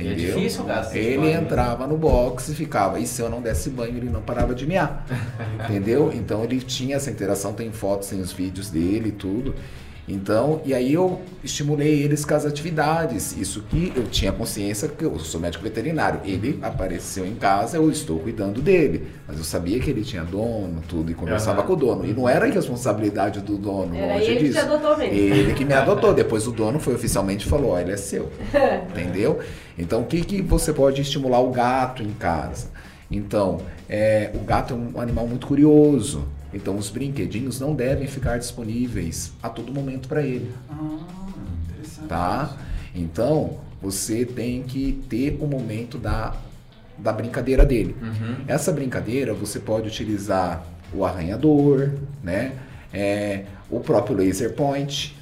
[0.00, 0.36] E é Entendeu?
[0.36, 1.40] difícil de Ele banho, né?
[1.42, 2.98] entrava no box e ficava.
[3.00, 5.06] E se eu não desse banho, ele não parava de miar.
[5.64, 6.12] entendeu?
[6.14, 9.54] Então ele tinha essa interação, tem fotos, tem os vídeos dele e tudo.
[10.08, 13.36] Então, e aí eu estimulei eles com as atividades.
[13.36, 16.20] Isso que eu tinha consciência que eu sou médico veterinário.
[16.24, 19.06] Ele apareceu em casa, eu estou cuidando dele.
[19.26, 21.66] Mas eu sabia que ele tinha dono, tudo, e conversava Aham.
[21.66, 22.06] com o dono.
[22.06, 24.60] E não era responsabilidade do dono, Era longe ele que te disso.
[24.60, 25.14] adotou mesmo.
[25.14, 26.14] Ele que me adotou.
[26.14, 28.30] Depois o dono foi oficialmente e falou: ó, ele é seu.
[28.90, 29.40] Entendeu?
[29.78, 32.68] Então, o que, que você pode estimular o gato em casa?
[33.10, 36.26] Então, é, o gato é um animal muito curioso.
[36.52, 40.98] Então, os brinquedinhos não devem ficar disponíveis a todo momento para ele, Ah,
[41.64, 42.08] interessante.
[42.08, 42.56] tá?
[42.94, 46.34] Então, você tem que ter o momento da,
[46.96, 47.94] da brincadeira dele.
[48.00, 48.36] Uhum.
[48.48, 51.90] Essa brincadeira você pode utilizar o arranhador,
[52.22, 52.52] né?
[52.92, 55.14] É, o próprio laser point,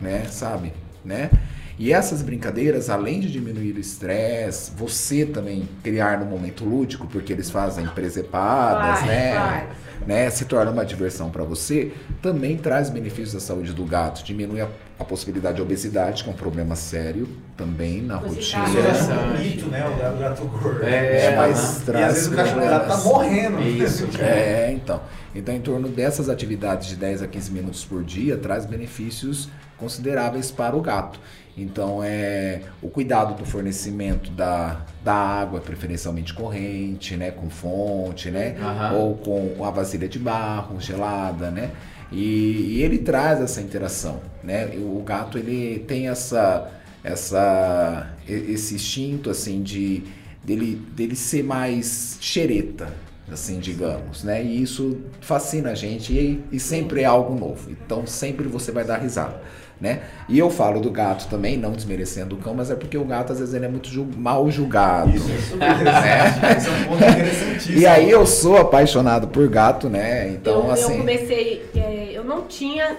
[0.00, 0.24] né?
[0.30, 0.72] Sabe,
[1.04, 1.30] né?
[1.78, 7.32] E essas brincadeiras, além de diminuir o estresse, você também criar no momento lúdico, porque
[7.32, 9.34] eles fazem presepadas, Faz, né?
[9.34, 9.68] faz.
[10.06, 10.30] né?
[10.30, 14.68] Se torna uma diversão para você, também traz benefícios à saúde do gato, diminui a,
[14.98, 18.64] a possibilidade de obesidade, que é um problema sério também na Você rotina.
[18.64, 19.86] tá- é um mito, né?
[19.86, 20.82] O gato, gordo.
[20.82, 21.66] É, É, mas aham.
[21.66, 23.60] E às traz vezes o cachorro gato tá morrendo.
[23.62, 24.08] Isso.
[24.18, 25.00] É, então.
[25.34, 30.50] Então, em torno dessas atividades de 10 a 15 minutos por dia, traz benefícios consideráveis
[30.50, 31.20] para o gato.
[31.56, 38.56] Então, é o cuidado do fornecimento da, da água, preferencialmente corrente, né, com fonte, né,
[38.60, 38.92] Aham.
[38.94, 41.70] ou com a vasilha de barro gelada, né.
[42.12, 44.66] E, e ele traz essa interação, né.
[44.76, 46.70] O gato ele tem essa,
[47.02, 50.04] essa, esse instinto assim de
[50.44, 52.88] dele, dele ser mais xereta,
[53.30, 54.42] assim, digamos, né?
[54.44, 57.70] E isso fascina a gente e, e sempre é algo novo.
[57.70, 59.42] Então sempre você vai dar risada,
[59.80, 60.02] né?
[60.28, 63.32] E eu falo do gato também, não desmerecendo o cão, mas é porque o gato
[63.32, 65.10] às vezes ele é muito ju- mal julgado.
[65.14, 66.58] Isso é super interessante.
[66.58, 67.78] Isso é um ponto interessantíssimo.
[67.78, 70.28] E aí eu sou apaixonado por gato, né?
[70.30, 72.96] Então eu, eu assim, comecei, é, eu não tinha,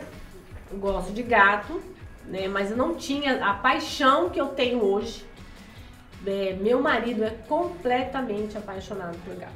[0.72, 1.82] eu gosto de gato,
[2.28, 2.48] né?
[2.48, 5.26] Mas eu não tinha a paixão que eu tenho hoje.
[6.26, 9.54] É, meu marido é completamente apaixonado por gato.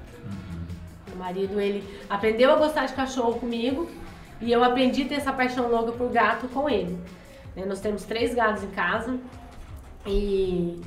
[1.07, 3.89] Meu marido, ele aprendeu a gostar de cachorro comigo
[4.41, 6.97] e eu aprendi a ter essa paixão louca por gato com ele.
[7.55, 7.63] né?
[7.65, 9.17] Nós temos três gatos em casa
[10.05, 10.81] e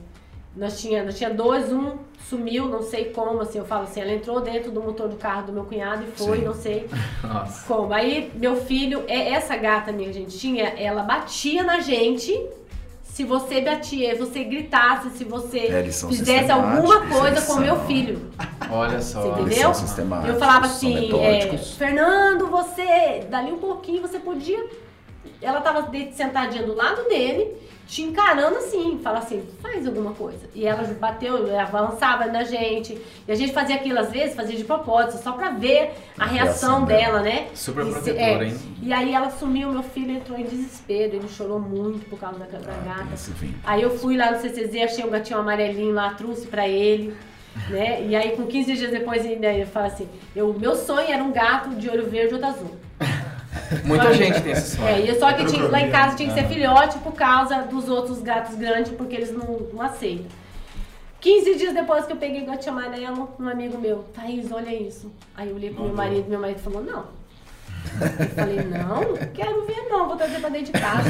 [0.56, 1.96] nós tinha, nós tinha dois, um
[2.28, 5.46] sumiu, não sei como, assim, eu falo assim, ela entrou dentro do motor do carro
[5.46, 6.44] do meu cunhado e foi, Sim.
[6.44, 6.88] não sei
[7.22, 7.66] Nossa.
[7.66, 7.92] como.
[7.92, 12.32] Aí meu filho, é essa gata minha que a gente tinha, ela batia na gente.
[13.14, 18.28] Se você batia, se você gritasse, se você É, fizesse alguma coisa com meu filho.
[18.68, 19.38] Olha Você só.
[19.38, 19.72] eles entendeu?
[20.26, 21.56] Eu falava assim, é.
[21.56, 24.68] Fernando, você, dali um pouquinho, você podia.
[25.40, 27.52] Ela tava de- sentadinha do lado dele,
[27.86, 30.48] te encarando assim, fala assim, faz alguma coisa.
[30.54, 32.98] E ela bateu, ela avançava na gente.
[33.28, 36.26] E a gente fazia aquilo às vezes, fazia de propósito, só pra ver a, A
[36.26, 37.48] reação reação dela, né?
[37.54, 38.48] Super E se- protetora, é.
[38.48, 38.58] hein?
[38.82, 42.46] E aí ela sumiu, meu filho entrou em desespero, ele chorou muito por causa da,
[42.46, 43.16] da Ah, gata.
[43.64, 47.14] Aí eu fui lá no CCZ, achei um gatinho amarelinho lá, trouxe pra ele,
[47.68, 48.02] né?
[48.06, 51.32] E aí com 15 dias depois ainda ele fala assim, eu, meu sonho era um
[51.32, 52.70] gato de olho verde e outro azul.
[53.84, 54.88] Muita gente tem esse sonho.
[54.88, 56.54] É, e só que tinha, lá em casa tinha que ser Aham.
[56.54, 60.26] filhote por causa dos outros gatos grandes, porque eles não, não aceitam.
[61.20, 65.10] 15 dias depois que eu peguei o gatinho amarelo, um amigo meu, Thaís, olha isso.
[65.34, 67.06] Aí eu olhei pro meu marido, meu marido falou, não.
[68.00, 71.08] Eu falei, não, não quero ver não, vou trazer pra dentro de casa.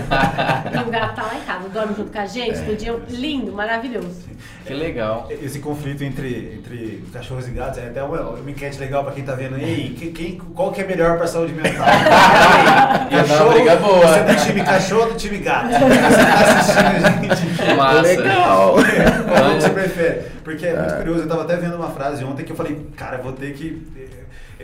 [0.75, 3.53] E o gato tá lá em casa, dorme junto com a gente, todo dia, lindo,
[3.53, 4.25] maravilhoso.
[4.67, 5.27] Que legal.
[5.31, 9.25] Esse conflito entre, entre cachorros e gatos é até uma, uma enquete legal pra quem
[9.25, 9.57] tá vendo.
[9.59, 11.87] Ei, que- quem, qual que é melhor pra saúde mental?
[13.41, 14.07] Uma briga boa.
[14.07, 15.69] Você é do time cachorro ou do time gato?
[15.69, 17.55] Você tá assistindo a gente?
[17.65, 18.03] Que massa.
[18.03, 18.75] Legal.
[18.75, 20.21] Qual que você prefere?
[20.43, 23.17] Porque é muito curioso, eu tava até vendo uma frase ontem que eu falei, cara,
[23.19, 23.83] eu vou ter que.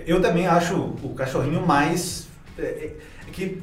[0.07, 2.27] Eu também acho o cachorrinho mais.
[2.59, 2.91] é, é,
[3.33, 3.63] que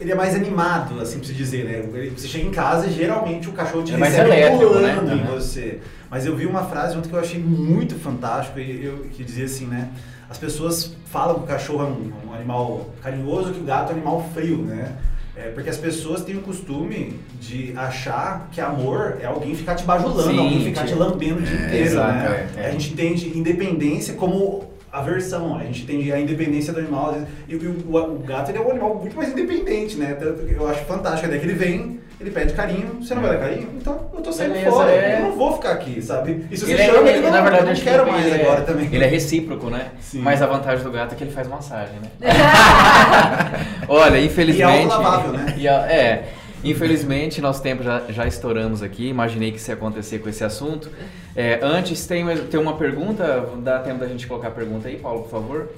[0.00, 1.82] ele é mais animado, assim pra se dizer, né?
[1.98, 5.14] Ele- Você chega em casa e geralmente o cachorro te É recebe elétrico, né?
[5.14, 5.80] em você.
[6.08, 9.44] Mas eu vi uma frase ontem que eu achei muito fantástico e eu, que dizia
[9.46, 9.90] assim, né?
[10.30, 13.94] As pessoas falam que o cachorro é um, um animal carinhoso, que o gato é
[13.94, 14.94] um animal frio, né?
[15.34, 19.84] É porque as pessoas têm o costume de achar que amor é alguém ficar te
[19.84, 22.48] bajulando, Sim, alguém ficar te lambendo o dia é, inteiro, né?
[22.56, 22.66] é, é.
[22.66, 27.16] A gente entende independência como aversão, a gente tem a independência do animal.
[27.48, 30.16] E, e o, o gato ele é um animal muito mais independente, né?
[30.48, 33.68] Eu acho fantástico, ideia que ele vem, ele pede carinho, você não vai dar carinho?
[33.80, 35.18] Então eu tô saindo Beleza, fora, é.
[35.20, 36.44] eu não vou ficar aqui, sabe?
[36.50, 38.10] E se você Ele é- chama, ele- ele, não, na verdade, eu não quero que
[38.10, 38.88] mais é- agora também.
[38.92, 39.88] Ele é recíproco, né?
[40.00, 40.20] Sim.
[40.20, 42.08] Mas a vantagem do gato é que ele faz massagem, né?
[43.88, 44.68] Olha, infelizmente.
[44.68, 45.54] E é autolavável, né?
[45.56, 46.28] E a- é.
[46.64, 49.08] Infelizmente, nosso tempo já, já estouramos aqui.
[49.08, 50.90] Imaginei que isso ia acontecer com esse assunto.
[51.38, 53.48] É, antes, tem, tem uma pergunta.
[53.62, 55.68] Dá tempo da gente colocar a pergunta aí, Paulo, por favor?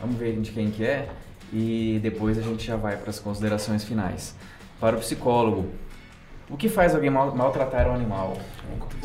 [0.00, 1.08] Vamos ver de quem que é.
[1.52, 4.36] E depois a gente já vai para as considerações finais.
[4.78, 5.70] Para o psicólogo,
[6.48, 8.36] o que faz alguém mal, maltratar um animal?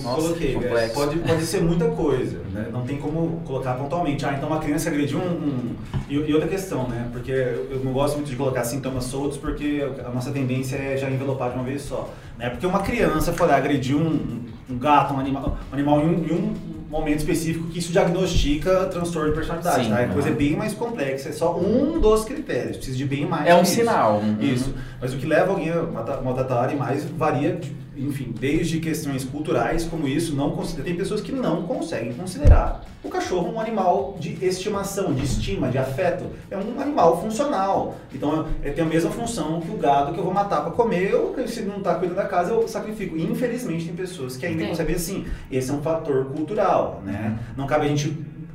[0.04, 2.68] Nossa, coloquei, é, pode, pode ser muita coisa, né?
[2.72, 4.24] Não tem como colocar pontualmente.
[4.24, 5.32] Ah, então uma criança agrediu um.
[5.32, 5.76] um-
[6.08, 7.10] E, e outra questão, né?
[7.12, 11.10] Porque eu não gosto muito de colocar sintomas soltos, porque a nossa tendência é já
[11.10, 12.08] envelopar de uma vez só.
[12.38, 12.52] Né?
[12.52, 16.34] Porque uma criança lá agredir um, um gato, um animal, um animal em, um, em
[16.34, 19.84] um momento específico que isso diagnostica transtorno de personalidade.
[19.84, 20.00] Sim, tá?
[20.00, 20.14] É aham.
[20.14, 23.48] coisa bem mais complexa, é só um dos critérios, precisa de bem mais.
[23.48, 23.76] É um isso.
[23.76, 24.20] sinal.
[24.20, 24.74] uhum.
[25.04, 25.82] Mas o que leva alguém a
[26.24, 27.60] maltratar animais varia,
[27.94, 30.86] enfim, desde questões culturais como isso, não considera.
[30.86, 35.78] Tem pessoas que não conseguem considerar o cachorro um animal de estimação, de estima, de
[35.78, 36.24] afeto.
[36.50, 37.98] É um animal funcional.
[38.14, 41.14] Então é, tem a mesma função que o gado que eu vou matar para comer,
[41.14, 43.18] ou que se não está cuidando da casa, eu sacrifico.
[43.18, 44.70] Infelizmente tem pessoas que ainda Tem.
[44.70, 45.26] concebem assim.
[45.52, 47.38] Esse é um fator cultural, né?
[47.58, 48.08] Não cabe a gente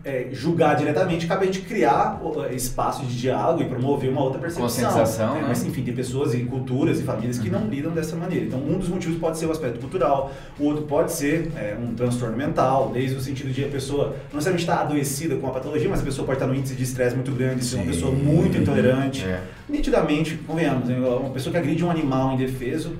[0.09, 4.39] é, julgar diretamente, cabe a gente criar o- espaço de diálogo e promover uma outra
[4.41, 4.65] percepção.
[4.67, 5.41] Conscientização, né?
[5.43, 5.45] né?
[5.49, 8.47] Mas enfim, tem pessoas e culturas e famílias que não lidam dessa maneira.
[8.47, 11.95] Então, um dos motivos pode ser o aspecto cultural, o outro pode ser é, um
[11.95, 15.89] transtorno mental, desde o sentido de a pessoa não necessariamente estar adoecida com a patologia,
[15.89, 18.57] mas a pessoa pode estar no índice de estresse muito grande, ser uma pessoa muito
[18.57, 19.25] intolerante.
[19.25, 19.43] É.
[19.69, 20.97] Nitidamente, convenhamos, né?
[20.99, 22.95] uma pessoa que agride um animal indefeso,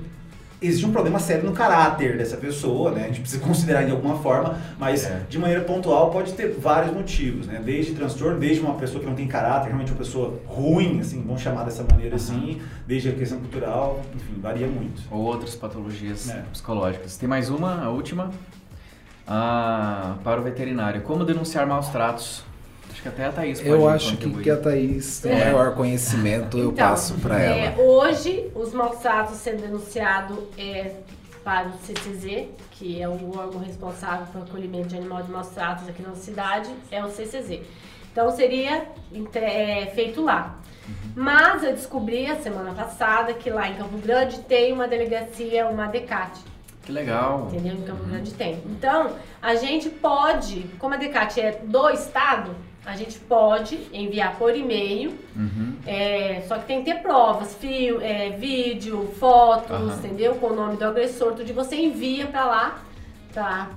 [0.61, 3.03] existe um problema sério no caráter dessa pessoa, né?
[3.03, 5.21] A gente precisa considerar de alguma forma, mas É.
[5.29, 7.61] de maneira pontual pode ter vários motivos, né?
[7.63, 11.41] Desde transtorno, desde uma pessoa que não tem caráter, realmente uma pessoa ruim, assim, vamos
[11.41, 15.01] chamar dessa maneira assim, desde a questão cultural, enfim, varia muito.
[15.11, 16.43] Ou outras patologias É.
[16.51, 17.15] psicológicas.
[17.17, 18.29] Tem mais uma, a última.
[19.27, 21.01] Ah, para o veterinário.
[21.01, 22.43] Como denunciar maus tratos?
[22.99, 25.45] Acho que até a Thaís pode Eu acho que, que a Thaís tem É.
[25.45, 27.81] maior conhecimento, eu Então, passo para é, ela.
[27.81, 30.95] hoje, os maus tratos sendo denunciados é
[31.41, 35.87] para o CCZ, que é o órgão responsável pelo acolhimento de animal de maus tratos
[35.87, 37.61] aqui na cidade, é o CCZ.
[38.11, 38.85] Então, seria
[39.35, 40.59] é, feito lá.
[41.15, 45.87] Mas eu descobri a semana passada que lá em Campo Grande tem uma delegacia, uma
[45.87, 46.37] DECAT.
[46.83, 47.47] Que legal.
[47.49, 47.75] Entendeu?
[47.75, 48.61] Em Campo Grande tem.
[48.65, 52.55] Então, a gente pode, como a DECAT é do estado,
[52.85, 55.73] a gente pode enviar por e-mail, Uhum.
[55.85, 59.95] é, só que tem que ter provas, fio, é, vídeo, fotos, Aham.
[59.97, 60.35] entendeu?
[60.35, 62.79] Com o nome do agressor, tudo, você envia pra lá,
[63.33, 63.69] pra,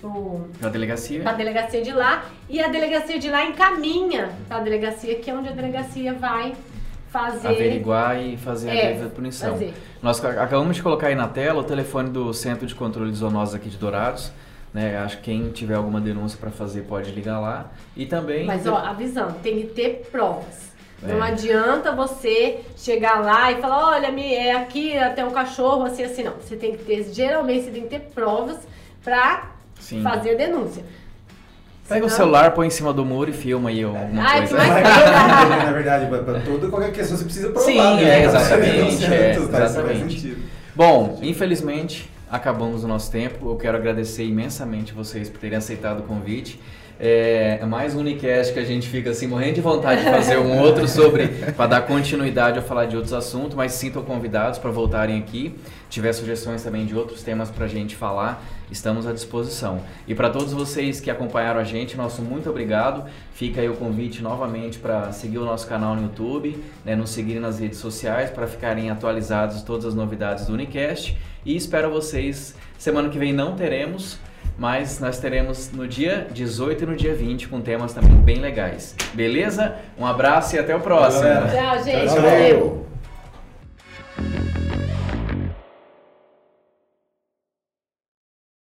[0.00, 1.22] pro, Na delegacia?
[1.22, 5.48] pra delegacia de lá, e a delegacia de lá encaminha pra delegacia, que é onde
[5.48, 6.54] a delegacia vai
[7.08, 7.48] fazer...
[7.48, 9.52] Averiguar e fazer a É, devida punição.
[9.52, 9.72] fazer.
[10.02, 13.16] Nós ac- acabamos de colocar aí na tela o telefone do Centro de Controle de
[13.16, 14.30] Zoonoses aqui de Dourados.
[14.72, 14.96] Né?
[14.98, 17.70] Acho que quem tiver alguma denúncia para fazer pode ligar lá.
[17.96, 18.46] E também.
[18.46, 20.70] Mas ó, avisando, tem que ter provas.
[21.02, 21.28] Não É.
[21.32, 26.22] adianta você chegar lá e falar, olha, me- é aqui até um cachorro, assim, assim,
[26.22, 26.34] não.
[26.34, 28.58] Você tem que ter, geralmente você tem que ter provas
[29.02, 29.50] pra
[29.80, 30.02] Sim.
[30.02, 30.84] fazer a denúncia.
[31.88, 34.48] Pega o Senão- celular, põe em cima do muro e filma aí alguma Ai, que
[34.54, 34.64] coisa.
[34.64, 34.84] mais-
[35.64, 37.64] Na verdade, para toda qualquer questão você precisa provar.
[37.66, 38.20] Sim, né?
[38.20, 40.36] é, exatamente, é, faz- faz exatamente.
[40.76, 43.50] Bom, infelizmente acabamos o nosso tempo.
[43.50, 46.60] Eu quero agradecer imensamente vocês por terem aceitado o convite.
[47.02, 50.58] É mais um Unicast que a gente fica assim morrendo de vontade de fazer um
[50.60, 55.18] outro sobre para dar continuidade a falar de outros assuntos, mas sintam convidados para voltarem
[55.18, 55.54] aqui.
[55.88, 59.80] Tiver sugestões também de outros temas para a gente falar, estamos à disposição.
[60.06, 63.04] E para todos vocês que acompanharam a gente, nosso muito obrigado.
[63.32, 67.40] Fica aí o convite novamente para seguir o nosso canal no YouTube, né, nos seguirem
[67.40, 71.16] nas redes sociais para ficarem atualizados de todas as novidades do Unicast.
[71.44, 72.54] E espero vocês.
[72.76, 74.18] Semana que vem não teremos,
[74.58, 78.94] mas nós teremos no dia 18 e no dia 20 com temas também bem legais.
[79.14, 79.76] Beleza?
[79.98, 81.24] Um abraço e até o próximo.
[81.24, 81.48] Valeu.
[81.50, 82.06] Tchau, gente.
[82.06, 82.22] Tchau, tchau.
[82.22, 82.90] Valeu.